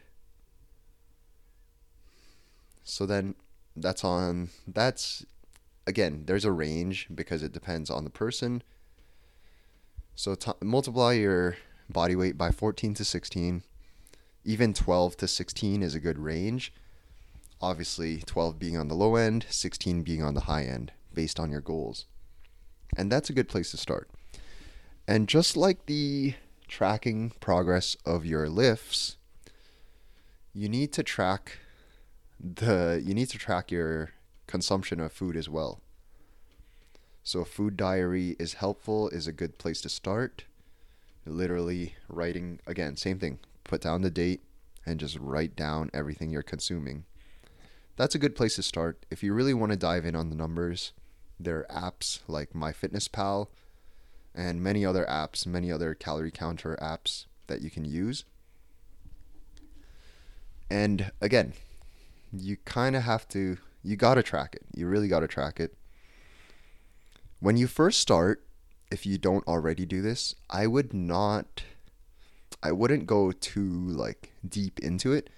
[2.83, 3.35] So then
[3.75, 5.25] that's on, that's,
[5.87, 8.61] again, there's a range because it depends on the person.
[10.19, 11.55] So t- multiply your
[11.89, 13.63] body weight by 14 to 16.
[14.43, 16.73] Even 12 to 16 is a good range.
[17.61, 21.51] Obviously, 12 being on the low end, 16 being on the high end, based on
[21.51, 22.05] your goals.
[22.97, 24.09] And that's a good place to start.
[25.07, 26.33] And just like the
[26.67, 29.15] tracking progress of your lifts,
[30.53, 31.59] you need to track
[32.37, 34.09] the you need to track your
[34.47, 35.79] consumption of food as well.
[37.23, 40.45] So a food diary is helpful, is a good place to start.
[41.25, 43.39] Literally writing again, same thing.
[43.63, 44.41] Put down the date
[44.85, 47.05] and just write down everything you're consuming.
[47.97, 49.05] That's a good place to start.
[49.11, 50.93] If you really want to dive in on the numbers,
[51.39, 53.47] there are apps like MyFitnessPal
[54.33, 58.25] and many other apps, many other calorie counter apps that you can use.
[60.69, 61.53] And again,
[62.31, 64.63] you kind of have to, you got to track it.
[64.73, 65.75] You really got to track it.
[67.41, 68.43] When you first start,
[68.91, 71.63] if you don't already do this, I would not,
[72.61, 75.29] I wouldn't go too like deep into it.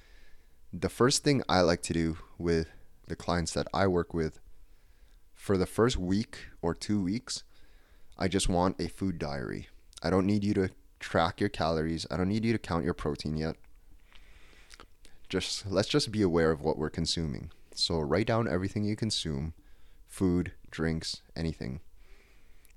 [0.74, 2.70] The first thing I like to do with
[3.08, 4.40] the clients that I work with
[5.36, 7.44] for the first week or two weeks,
[8.18, 9.68] I just want a food diary.
[10.02, 12.08] I don't need you to track your calories.
[12.10, 13.58] I don't need you to count your protein yet.
[15.30, 17.52] Just let's just be aware of what we're consuming.
[17.76, 19.54] So write down everything you consume,
[20.08, 21.80] food, drinks, anything.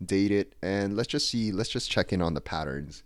[0.04, 3.02] Date it and let's just see, let's just check in on the patterns.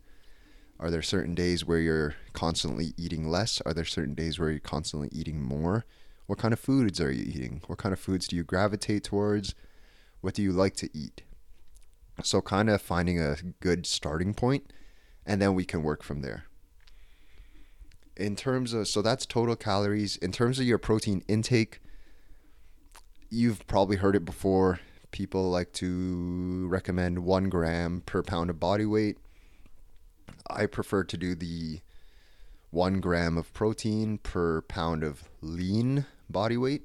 [0.80, 3.61] Are there certain days where you're constantly eating less?
[3.66, 5.84] Are there certain days where you're constantly eating more?
[6.26, 7.62] What kind of foods are you eating?
[7.66, 9.55] What kind of foods do you gravitate towards?
[10.20, 11.22] What do you like to eat?
[12.22, 14.72] So, kind of finding a good starting point,
[15.24, 16.45] and then we can work from there.
[18.16, 20.16] In terms of, so that's total calories.
[20.16, 21.80] In terms of your protein intake,
[23.30, 24.80] you've probably heard it before.
[25.11, 29.18] People like to recommend one gram per pound of body weight.
[30.50, 31.80] I prefer to do the
[32.70, 36.82] one gram of protein per pound of lean body weight.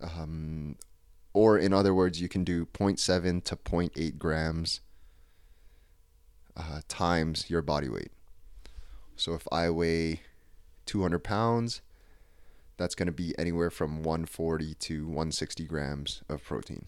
[0.00, 0.76] Um,
[1.32, 4.80] or, in other words, you can do 0.7 to 0.8 grams
[6.56, 8.12] uh, times your body weight.
[9.16, 10.22] So, if I weigh
[10.86, 11.80] 200 pounds,
[12.76, 16.86] that's going to be anywhere from 140 to 160 grams of protein.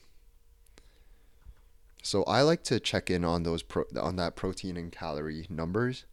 [2.02, 6.04] So I like to check in on those pro- on that protein and calorie numbers.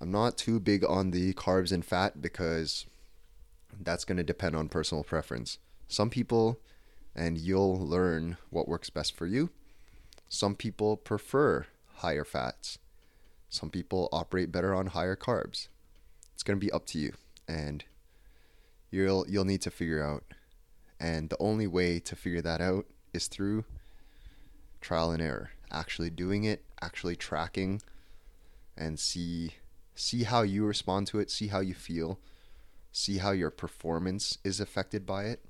[0.00, 2.86] I'm not too big on the carbs and fat because
[3.80, 5.58] that's going to depend on personal preference.
[5.88, 6.60] Some people
[7.14, 9.50] and you'll learn what works best for you.
[10.28, 11.66] Some people prefer
[11.96, 12.78] higher fats.
[13.48, 15.68] Some people operate better on higher carbs.
[16.32, 17.12] It's going to be up to you
[17.48, 17.84] and
[18.90, 20.24] you'll you'll need to figure out.
[21.00, 23.64] And the only way to figure that out is through
[24.80, 27.80] trial and error, actually doing it, actually tracking
[28.76, 29.54] and see
[29.94, 32.18] see how you respond to it, see how you feel,
[32.92, 35.44] see how your performance is affected by it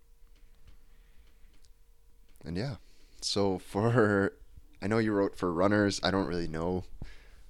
[2.45, 2.77] and yeah.
[3.21, 4.33] So for
[4.83, 6.01] I know you wrote for runners.
[6.03, 6.85] I don't really know.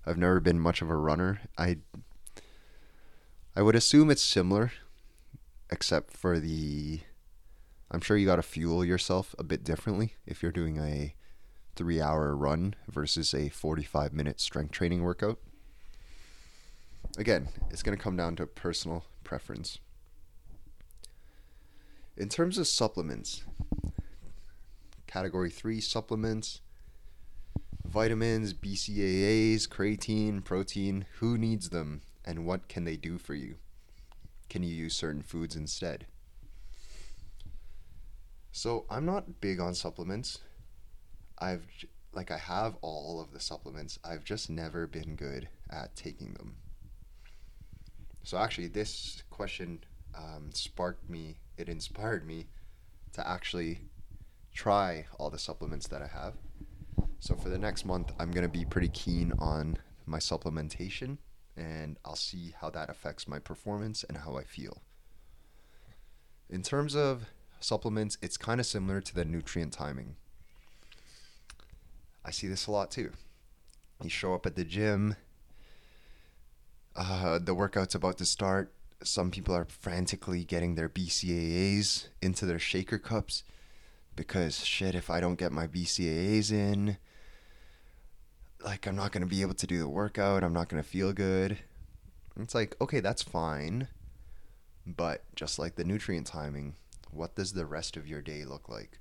[0.06, 1.40] I've never been much of a runner.
[1.56, 1.78] I
[3.54, 4.72] I would assume it's similar
[5.70, 7.00] except for the
[7.90, 11.14] I'm sure you got to fuel yourself a bit differently if you're doing a
[11.76, 15.38] 3-hour run versus a 45 minute strength training workout.
[17.16, 19.78] Again, it's going to come down to personal preference.
[22.16, 23.44] In terms of supplements,
[25.06, 26.60] category 3 supplements,
[27.86, 31.06] vitamins, BCAAs, creatine, protein.
[31.20, 33.56] Who needs them and what can they do for you?
[34.48, 36.06] Can you use certain foods instead?
[38.52, 40.38] So, I'm not big on supplements.
[41.38, 41.64] I've
[42.12, 43.98] like I have all of the supplements.
[44.04, 46.56] I've just never been good at taking them.
[48.24, 49.84] So actually, this question
[50.16, 51.36] um, sparked me.
[51.56, 52.46] It inspired me
[53.12, 53.78] to actually
[54.52, 56.34] try all the supplements that I have.
[57.20, 61.18] So for the next month, I'm to be pretty keen on my supplementation
[61.58, 64.82] and I'll see how that affects my performance and how I feel.
[66.48, 67.26] In terms of
[67.60, 70.16] supplements, it's kind of similar to the nutrient timing.
[72.24, 73.10] I see this a lot too.
[74.02, 75.16] You show up at the gym,
[76.94, 78.72] uh, the workout's about to start.
[79.02, 83.42] Some people are frantically getting their BCAAs into their shaker cups
[84.16, 86.98] because shit, if I don't get my BCAAs in,
[88.64, 90.88] like I'm not going to be able to do the workout, I'm not going to
[90.88, 91.58] feel good.
[92.38, 93.88] It's like, okay, that's fine.
[94.86, 96.76] But just like the nutrient timing,
[97.10, 98.98] what does the rest of your day look like?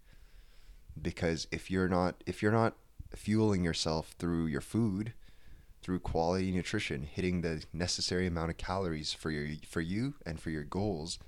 [1.01, 2.75] Because if you're not if you're not
[3.15, 5.13] fueling yourself through your food,
[5.81, 10.49] through quality nutrition, hitting the necessary amount of calories for your for you and for
[10.49, 11.19] your goals,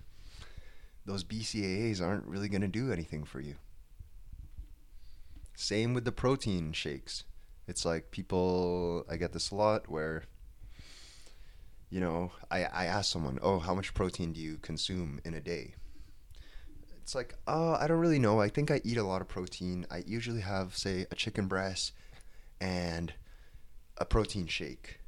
[1.05, 3.55] those BCAAs aren't really going to do anything for you.
[5.55, 7.23] Same with the protein shakes.
[7.69, 10.23] It's like people I get this a lot where
[11.89, 15.41] you know, I, I ask someone, oh, how much protein do you consume in a
[15.41, 15.73] day?
[17.01, 18.39] It's like, oh, I don't really know.
[18.39, 19.87] I think I eat a lot of protein.
[19.89, 21.93] I usually have, say, a chicken breast
[22.61, 23.13] and
[23.97, 24.99] a protein shake.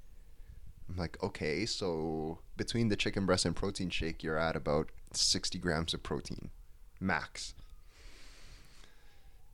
[0.90, 5.60] I'm like, okay, so between the chicken breast and protein shake, you're at about 60
[5.60, 6.50] grams of protein,
[7.00, 7.54] max.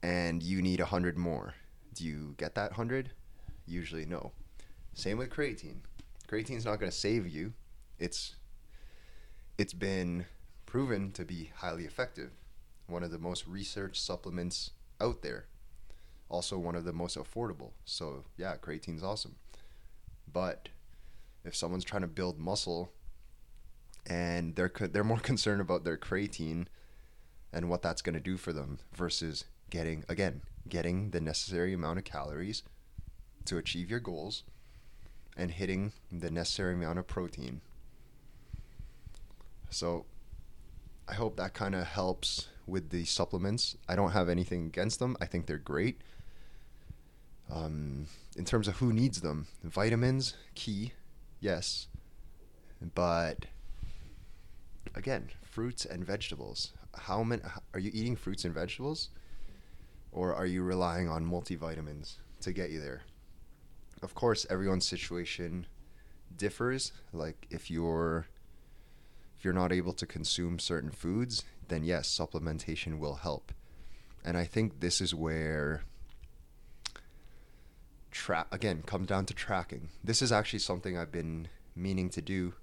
[0.02, 1.56] And you need 100 more.
[1.98, 3.12] Do you get that 100?
[3.66, 4.32] Usually, no.
[4.94, 5.82] Same with creatine
[6.28, 7.54] creatine's not going to save you.
[7.98, 8.36] It's
[9.58, 10.26] it's been
[10.66, 12.32] proven to be highly effective.
[12.86, 14.72] One of the most researched supplements
[15.02, 15.46] out there.
[16.30, 17.72] Also one of the most affordable.
[17.86, 19.36] So, yeah, creatine's awesome.
[20.32, 20.70] But
[21.44, 22.92] if someone's trying to build muscle
[24.06, 26.68] and they're they're more concerned about their creatine
[27.52, 32.00] and what that's going to do for them versus getting again, getting the necessary amount
[32.00, 32.64] of calories
[33.46, 34.44] to achieve your goals
[35.36, 37.62] and hitting the necessary amount of protein.
[39.70, 40.06] So
[41.08, 43.78] I hope that kind of helps with the supplements.
[43.88, 45.16] I don't have anything against them.
[45.22, 46.02] I think they're great.
[47.50, 50.92] Um, in terms of who needs them, vitamins, key,
[51.40, 51.88] yes.
[52.94, 53.46] But
[54.96, 56.74] again, fruits and vegetables.
[56.94, 57.42] How many
[57.74, 59.10] are you eating fruits and vegetables?
[60.18, 63.04] Or are you relying on multivitamins to get you there?
[64.02, 65.66] of course, everyone's situation
[66.36, 66.92] differs.
[67.14, 68.28] Like if you're
[69.38, 73.52] if you're not able to consume certain foods, then yes, supplementation will help.
[74.24, 75.84] And I think this is where
[78.12, 79.90] tra- again comes down to tracking.
[80.04, 82.54] This is actually something I've been meaning to do.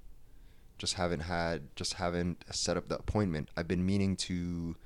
[0.79, 3.49] Just haven't had just haven't set up the appointment.
[3.57, 4.77] I've been meaning to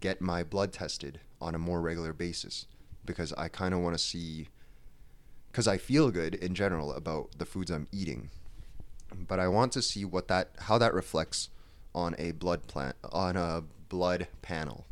[0.00, 2.66] get my blood tested on a more regular basis
[3.04, 4.48] because I kind of want to see
[5.50, 8.30] because I feel good in general about the foods I'm eating.
[9.26, 11.50] But I want to see what that how that reflects
[11.94, 14.86] on a blood plant on a blood panel.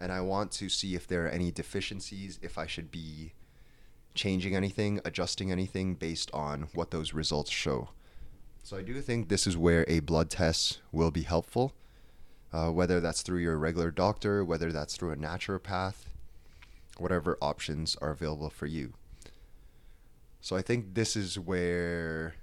[0.00, 3.32] And I want to see if there are any deficiencies, if I should be
[4.14, 7.88] changing anything, adjusting anything based on what those results show.
[8.62, 11.72] So I do think this is where a blood test will be helpful,
[12.52, 16.06] uh, whether that's through your regular doctor, whether that's through a naturopath,
[16.98, 18.94] whatever options are available for you.
[20.40, 22.34] So I think this is where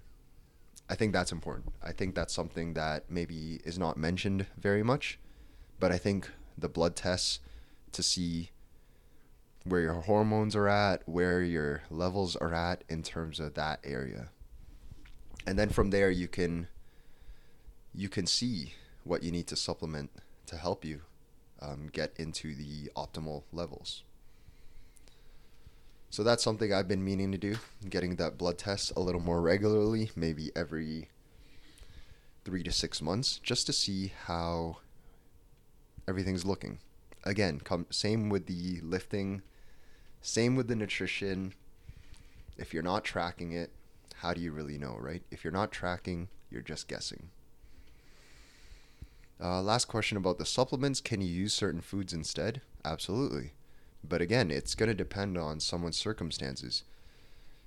[0.89, 1.73] I think that's important.
[1.83, 5.17] I think that's something that maybe is not mentioned very much,
[5.79, 7.39] but I think the blood tests
[7.91, 8.51] to see
[9.63, 14.29] where your hormones are at, where your levels are at in terms of that area.
[15.47, 16.67] And then from there you can
[17.93, 18.73] you can see
[19.05, 20.11] what you need to supplement
[20.47, 21.01] to help you
[21.61, 24.03] um, get into the optimal levels.
[26.09, 27.55] So that's something I've been meaning to do,
[27.89, 31.09] getting that blood test a little more regularly, maybe every
[32.43, 34.77] three to six months, just to see how
[36.07, 36.79] everything's looking.
[37.23, 39.41] Again, come same with the lifting,
[40.21, 41.53] same with the nutrition.
[42.57, 43.71] If you're not tracking it,
[44.15, 45.23] how do you really know, right?
[45.31, 47.29] If you're not tracking, you're just guessing.
[49.41, 51.01] Uh, last question about the supplements.
[51.01, 52.61] Can you use certain foods instead?
[52.83, 53.51] Absolutely.
[54.07, 56.83] But again, it's going to depend on someone's circumstances.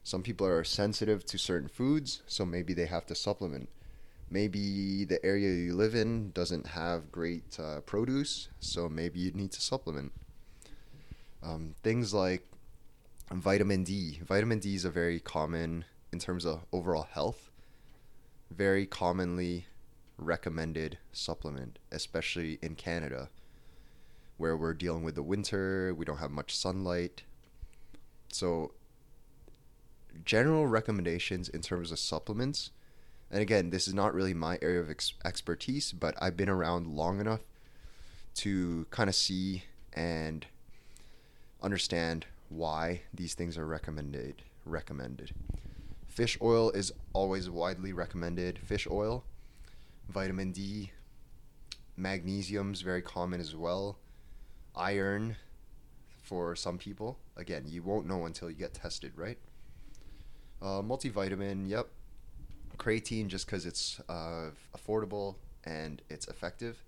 [0.02, 3.68] Some people are sensitive to certain foods, so maybe they have to supplement.
[4.30, 9.52] Maybe the area you live in doesn't have great uh, produce, so maybe you'd need
[9.52, 10.12] to supplement.
[11.42, 12.46] Um, things like
[13.30, 14.20] vitamin D.
[14.24, 17.50] Vitamin D is a very common, in terms of overall health,
[18.50, 19.66] very commonly
[20.18, 23.30] recommended supplement, especially in Canada
[24.38, 27.24] where we're dealing with the winter, we don't have much sunlight.
[28.28, 28.72] So,
[30.24, 32.70] general recommendations in terms of supplements,
[33.30, 36.86] and again, this is not really my area of ex- expertise, but I've been around
[36.86, 37.40] long enough
[38.36, 40.46] to kind of see and
[41.60, 45.32] understand why these things are recommended recommended.
[46.06, 48.58] Fish oil is always widely recommended.
[48.58, 49.24] Fish oil,
[50.09, 50.92] vitamin D,
[51.96, 53.98] magnesium is very common as well
[54.74, 55.36] iron
[56.22, 57.18] for some people.
[57.36, 59.38] Again, you won't know until you get tested, right?
[60.62, 61.88] Uh, multivitamin, yep.
[62.76, 66.82] Creatine, just because it's uh, affordable and it's effective.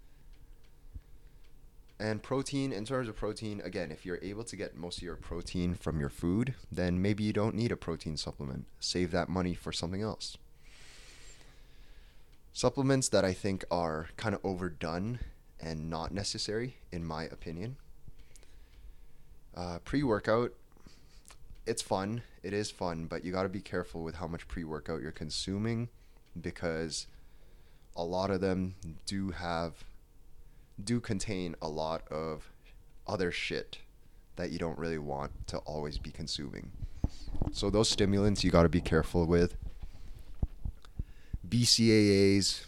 [1.99, 5.17] And protein, in terms of protein, again, if you're able to get most of your
[5.17, 8.67] protein from your food, then maybe you don't need a protein supplement.
[8.79, 10.39] Save that money for something else.
[12.53, 15.21] Supplements that I think are kind of overdone
[15.61, 17.77] and not necessary, in my opinion.
[19.55, 20.53] Uh, Pre workout,
[21.67, 22.23] it's fun.
[22.43, 25.13] It is fun, but you got to be careful with how much pre workout you're
[25.13, 25.89] consuming
[26.41, 27.07] because
[27.97, 28.75] a lot of them
[29.07, 29.85] do have
[30.83, 32.51] do contain a lot of
[33.07, 33.79] other shit
[34.37, 36.71] that you don't really want to always be consuming.
[37.53, 39.57] So those stimulants you got to be careful with.
[41.51, 42.65] BCAAs,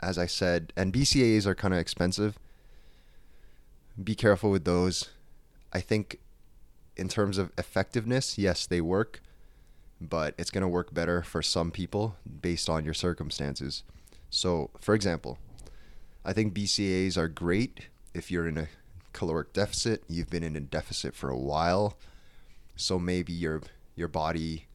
[0.00, 2.38] as I said, and BCAAs are kind of expensive.
[4.02, 5.10] Be careful with those.
[5.72, 6.18] I think
[6.96, 9.22] in terms of effectiveness, yes, they work,
[10.00, 13.84] but it's going to work better for some people based on your circumstances.
[14.28, 15.38] So, for example,
[16.24, 18.68] I think BCAAs are great if you're in a
[19.12, 21.96] caloric deficit, you've been in a deficit for a while,
[22.74, 23.62] so maybe your
[23.94, 24.66] your body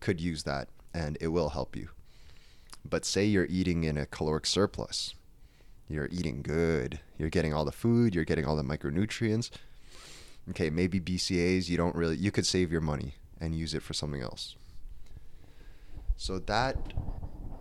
[0.00, 1.88] could use that and it will help you.
[2.88, 5.14] But say you're eating in a caloric surplus.
[5.88, 7.00] You're eating good.
[7.18, 9.50] You're getting all the food, you're getting all the micronutrients
[10.50, 13.94] okay, maybe BCAs, you don't really, you could save your money and use it for
[13.94, 14.56] something else.
[16.16, 16.76] So that,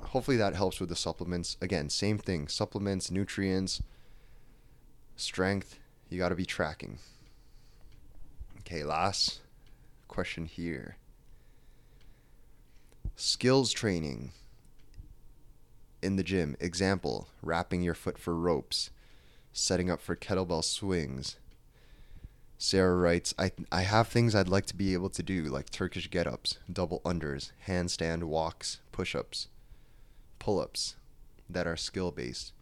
[0.08, 1.58] hopefully that helps with the supplements.
[1.62, 3.82] Again, same thing supplements, nutrients,
[5.16, 7.00] strength, you got to be tracking.
[8.60, 9.42] Okay, last
[10.08, 10.98] question here
[13.16, 14.32] skills training
[16.04, 16.56] in the gym.
[16.60, 18.91] Example wrapping your foot for ropes,
[19.51, 21.38] setting up for kettlebell swings,
[22.64, 26.10] Sarah writes, I, I have things I'd like to be able to do, like Turkish
[26.10, 29.49] get ups, double unders, handstand walks, push ups,
[30.39, 30.95] pull ups
[31.49, 32.54] that are skill based.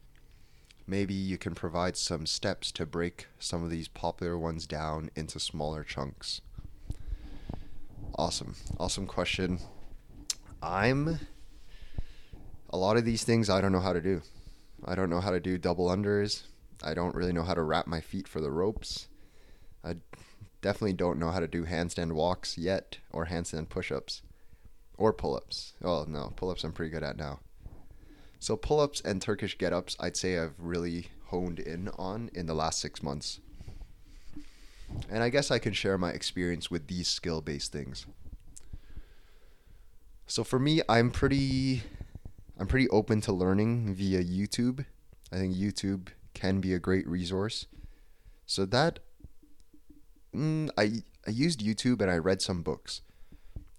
[0.87, 5.39] Maybe you can provide some steps to break some of these popular ones down into
[5.39, 6.41] smaller chunks.
[8.15, 8.55] Awesome.
[8.79, 9.59] Awesome question.
[10.63, 11.19] I'm.
[12.73, 14.21] A lot of these things I don't know how to do.
[14.85, 16.43] I don't know how to do double unders.
[16.81, 19.07] I don't really know how to wrap my feet for the ropes.
[19.83, 19.97] I
[20.61, 24.21] definitely don't know how to do handstand walks yet or handstand push-ups
[24.97, 25.73] or pull-ups.
[25.83, 27.39] Oh no, pull-ups I'm pretty good at now.
[28.39, 32.79] So pull-ups and Turkish get-ups I'd say I've really honed in on in the last
[32.79, 33.39] 6 months.
[35.09, 38.05] And I guess I can share my experience with these skill-based things.
[40.27, 41.83] So for me, I'm pretty
[42.59, 44.85] I'm pretty open to learning via YouTube.
[45.31, 47.65] I think YouTube can be a great resource.
[48.45, 48.99] So that
[50.35, 53.01] mm, I I used YouTube and I read some books,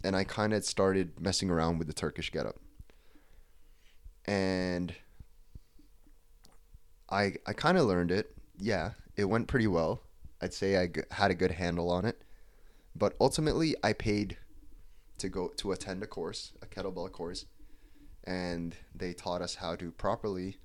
[0.02, 2.56] and I kind of started messing around with the Turkish getup,
[4.24, 4.94] and
[7.10, 8.34] I I kind of learned it.
[8.58, 10.02] Yeah, it went pretty well.
[10.40, 12.22] I'd say I g- had a good handle on it,
[12.96, 14.38] but ultimately I paid
[15.18, 17.46] to go to attend a course, a kettlebell course,
[18.24, 20.58] and they taught us how to properly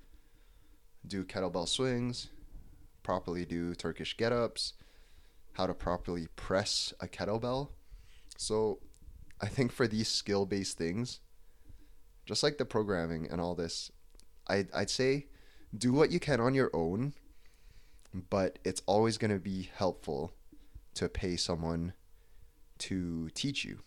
[1.06, 2.28] do kettlebell swings,
[3.02, 4.74] properly do Turkish get-ups,
[5.52, 7.70] how to properly press a kettlebell.
[8.36, 8.78] So
[9.40, 11.20] I think for these skill based things,
[12.26, 13.90] just like the programming and all this,
[14.46, 15.26] I'd, I'd say
[15.76, 17.14] do what you can on your own,
[18.30, 20.32] but it's always going to be helpful
[20.94, 21.92] to pay someone
[22.78, 23.80] to teach you.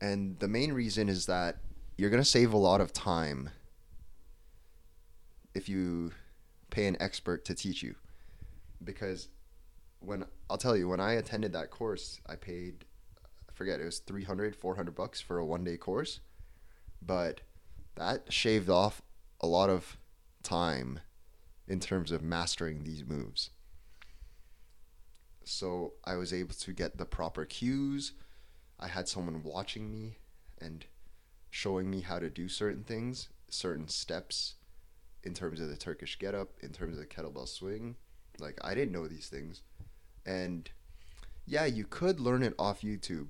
[0.00, 1.56] And the main reason is that
[1.96, 3.50] you're going to save a lot of time
[5.54, 6.12] if you
[6.70, 7.94] pay an expert to teach you.
[8.84, 9.28] Because
[10.00, 12.84] when I'll tell you when I attended that course, I paid
[13.48, 16.20] I forget it was 300 400 bucks for a one day course,
[17.00, 17.40] but
[17.94, 19.00] that shaved off
[19.40, 19.96] a lot of
[20.42, 21.00] time
[21.66, 23.50] in terms of mastering these moves.
[25.44, 28.12] So I was able to get the proper cues.
[28.78, 30.18] I had someone watching me
[30.60, 30.84] and
[31.50, 34.54] showing me how to do certain things, certain steps
[35.24, 37.96] in terms of the Turkish getup, in terms of the kettlebell swing.
[38.38, 39.62] Like I didn't know these things.
[40.24, 40.70] And
[41.46, 43.28] yeah, you could learn it off YouTube.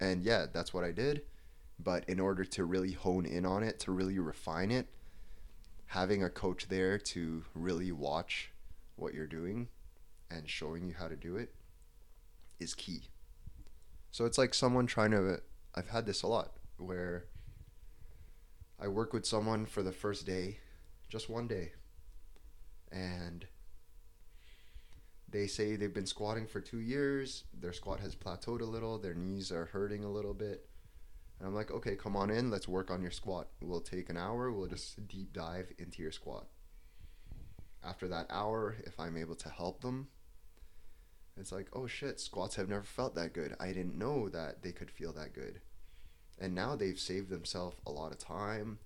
[0.00, 1.22] And yeah, that's what I did.
[1.78, 4.88] But in order to really hone in on it, to really refine it,
[5.86, 8.50] having a coach there to really watch
[8.96, 9.68] what you're doing
[10.30, 11.54] and showing you how to do it
[12.58, 13.02] is key.
[14.18, 15.40] So it's like someone trying to
[15.76, 17.26] I've had this a lot where
[18.80, 20.58] I work with someone for the first day,
[21.08, 21.70] just one day.
[22.90, 23.46] And
[25.30, 27.44] they say they've been squatting for two years.
[27.60, 28.98] Their squat has plateaued a little.
[28.98, 30.68] Their knees are hurting a little bit.
[31.38, 32.50] And I'm like, okay, come on in.
[32.50, 33.46] Let's work on your squat.
[33.62, 34.50] We'll take an hour.
[34.50, 36.48] We'll just deep dive into your squat.
[37.84, 40.08] After that hour, if I'm able to help them,
[41.40, 43.54] it's like, oh shit, squats have never felt that good.
[43.60, 45.60] I didn't know that they could feel that good.
[46.38, 48.78] And now they've saved themselves a lot of time,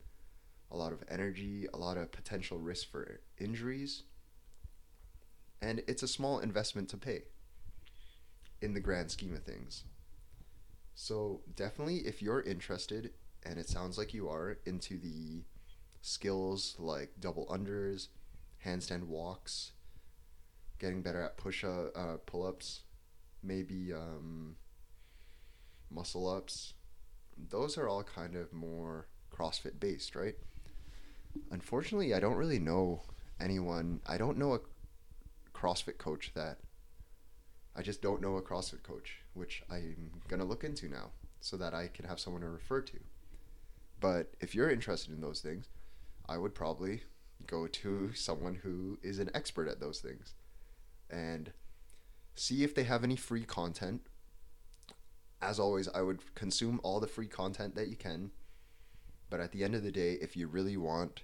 [0.71, 4.05] a lot of energy, a lot of potential risk for injuries.
[5.61, 7.23] And it's a small investment to pay
[8.61, 9.85] in the grand scheme of things.
[10.95, 13.13] So, definitely, if you're interested,
[13.45, 15.43] and it sounds like you are, into the
[16.01, 18.09] skills like double unders,
[18.65, 19.73] handstand walks,
[20.83, 22.81] getting better at push uh, uh, pull ups,
[23.43, 24.57] maybe um,
[25.91, 26.75] muscle ups.
[27.49, 30.35] Those are all kind of more CrossFit based, right?
[31.53, 33.03] Unfortunately, I don't really know
[33.41, 34.01] anyone.
[34.07, 34.61] I don't know a
[35.57, 36.59] CrossFit coach that.
[37.75, 41.11] I just don't know a CrossFit coach, which I'm gonna look into now
[41.41, 42.99] so that I can have someone to refer to.
[44.01, 45.69] But if you're interested in those things,
[46.29, 47.03] I would probably
[47.47, 50.35] go to someone who is an expert at those things
[51.13, 51.53] and
[52.35, 54.01] see if they have any free content.
[55.41, 58.31] As always, I would consume all the free content that you can.
[59.29, 61.23] But at the end of the day, if you really want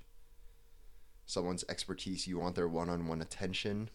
[1.27, 3.91] someone's expertise, you want their one-on-one attention,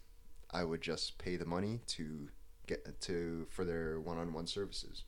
[0.52, 2.30] I would just pay the money to
[2.68, 5.04] get to for their one-on-one services.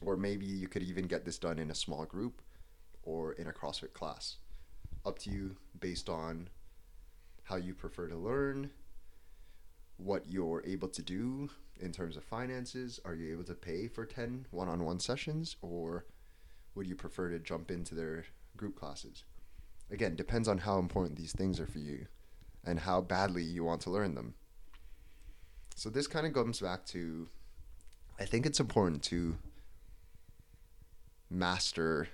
[0.00, 2.40] Or maybe you could even get this done in a small group
[3.02, 4.36] or in a CrossFit class.
[5.04, 6.48] Up to you based on
[7.42, 8.70] how you prefer to learn
[9.98, 12.98] what you're able to do in terms of finances.
[13.04, 16.06] Are you able to pay for 10 one on one sessions or
[16.74, 18.24] would you prefer to jump into their
[18.56, 19.24] group classes?
[19.90, 22.06] Again, depends on how important these things are for you
[22.64, 24.34] and how badly you want to learn them.
[25.74, 27.28] So this kind of comes back to
[28.20, 29.36] I think it's important to
[31.30, 32.08] master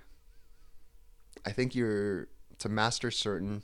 [1.46, 2.28] I think you're
[2.58, 3.62] to master certain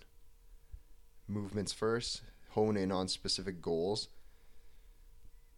[1.26, 4.08] movements first hone in on specific goals,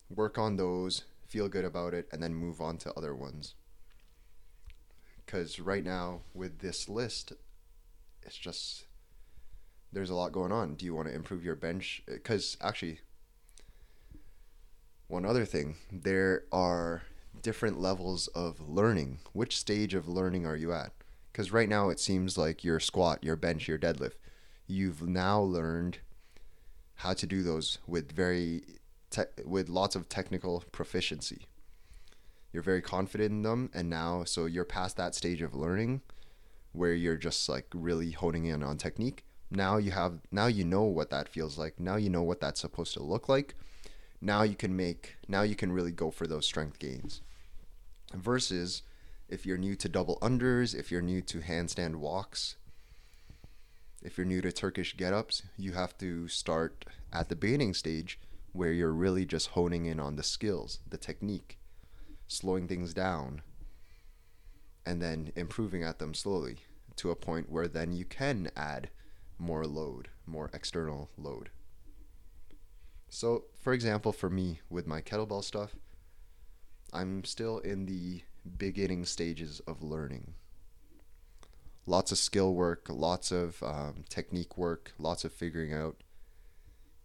[0.08, 3.54] work on those, feel good about it, and then move on to other ones.
[5.24, 7.32] Because right now, with this list,
[8.22, 8.84] it's just
[9.92, 10.74] there's a lot going on.
[10.74, 12.02] Do you want to improve your bench?
[12.06, 13.00] Because actually,
[15.08, 17.02] one other thing, there are
[17.40, 19.20] different levels of learning.
[19.32, 20.92] Which stage of learning are you at?
[21.30, 24.14] Because right now it seems like your squat, your bench, your deadlift,
[24.66, 25.98] you've now learned
[27.02, 28.62] how to do those with very
[29.10, 31.46] te- with lots of technical proficiency.
[32.52, 36.02] You're very confident in them, and now so you're past that stage of learning,
[36.70, 39.24] where you're just like really honing in on technique.
[39.50, 41.80] Now you have now you know what that feels like.
[41.80, 43.56] Now you know what that's supposed to look like.
[44.20, 47.20] Now you can make now you can really go for those strength gains.
[48.14, 48.82] Versus
[49.28, 52.56] if you're new to double unders, if you're new to handstand walks,
[54.02, 58.18] if you're new to Turkish get-ups, you have to start at the beginning stage
[58.52, 61.58] where you're really just honing in on the skills, the technique,
[62.26, 63.42] slowing things down,
[64.84, 66.58] and then improving at them slowly
[66.96, 68.90] to a point where then you can add
[69.38, 71.50] more load, more external load.
[73.08, 75.76] So, for example, for me with my kettlebell stuff,
[76.92, 78.22] I'm still in the
[78.58, 80.34] beginning stages of learning
[81.86, 86.02] lots of skill work, lots of um, technique work, lots of figuring out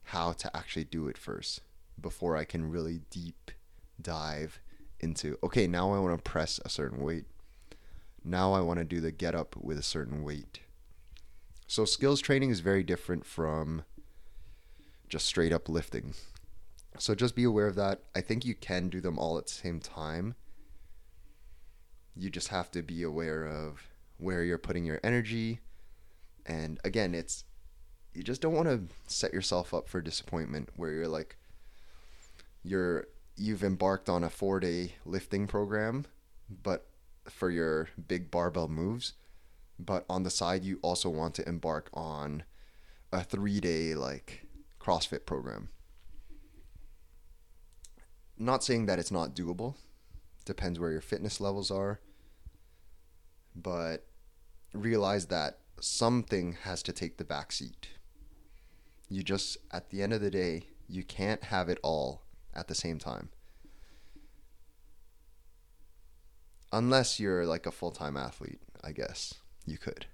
[0.03, 1.61] how to actually do it first
[1.99, 3.51] before I can really deep
[4.01, 4.59] dive
[4.99, 7.25] into okay, now I want to press a certain weight.
[8.23, 10.59] Now I want to do the get up with a certain weight.
[11.67, 13.83] So skills training is very different from
[15.09, 16.13] just straight up lifting.
[16.97, 18.01] So just be aware of that.
[18.15, 20.35] I think you can do them all at the same time.
[22.15, 23.87] You just have to be aware of
[24.17, 25.59] where you're putting your energy.
[26.45, 27.43] And again, it's
[28.13, 31.37] you just don't want to set yourself up for disappointment where you're like
[32.63, 36.05] you're you've embarked on a 4-day lifting program,
[36.63, 36.87] but
[37.29, 39.13] for your big barbell moves,
[39.77, 42.43] but on the side you also want to embark on
[43.11, 44.47] a 3-day like
[44.79, 45.69] CrossFit program.
[48.39, 49.75] Not saying that it's not doable.
[50.45, 51.99] Depends where your fitness levels are
[53.61, 54.05] but
[54.83, 57.89] realize that something has to take the back seat.
[59.09, 62.21] You just, at the end of the day, you can't have it all
[62.53, 63.29] at the same time.
[66.71, 70.05] Unless you're like a full time athlete, I guess you could.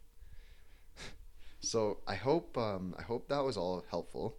[1.60, 4.36] so I hope um, I hope that was all helpful.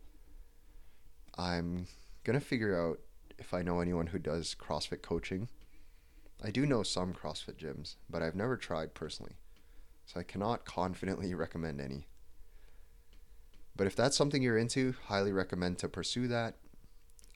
[1.37, 1.87] I'm
[2.23, 3.01] gonna figure out
[3.39, 5.49] if I know anyone who does CrossFit coaching.
[6.43, 9.33] I do know some CrossFit gyms, but I've never tried personally,
[10.07, 12.07] so I cannot confidently recommend any.
[13.77, 16.55] But if that's something you're into, highly recommend to pursue that.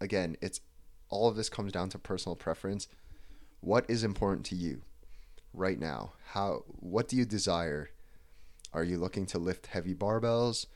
[0.01, 0.61] Again, it's
[1.09, 2.87] all of this comes down to personal preference.
[3.61, 4.83] What is important to you
[5.53, 6.13] right now?
[6.33, 7.91] How what do you desire?
[8.73, 10.67] Are you looking to lift heavy barbells?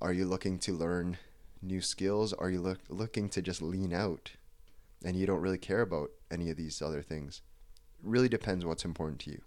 [0.00, 1.18] Are you looking to learn
[1.60, 2.32] new skills?
[2.32, 4.32] Are you look, looking to just lean out
[5.04, 7.42] and you don't really care about any of these other things?
[7.98, 9.40] It really depends what's important to you.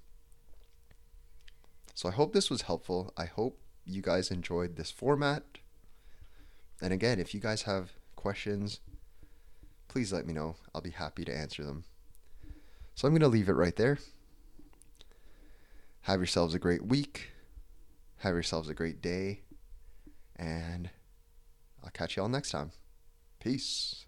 [1.93, 3.13] So I hope this was helpful.
[3.17, 5.43] I hope you guys enjoyed this format.
[6.81, 8.79] And again, if you guys have questions,
[9.87, 10.55] please let me know.
[10.73, 11.83] I'll be happy to answer them.
[12.95, 13.99] So I'm going to leave it right there.
[16.01, 17.31] Have yourselves a great week.
[18.17, 19.41] Have yourselves a great day.
[20.35, 20.89] And
[21.83, 22.71] I'll catch you all next time.
[23.39, 24.05] Peace.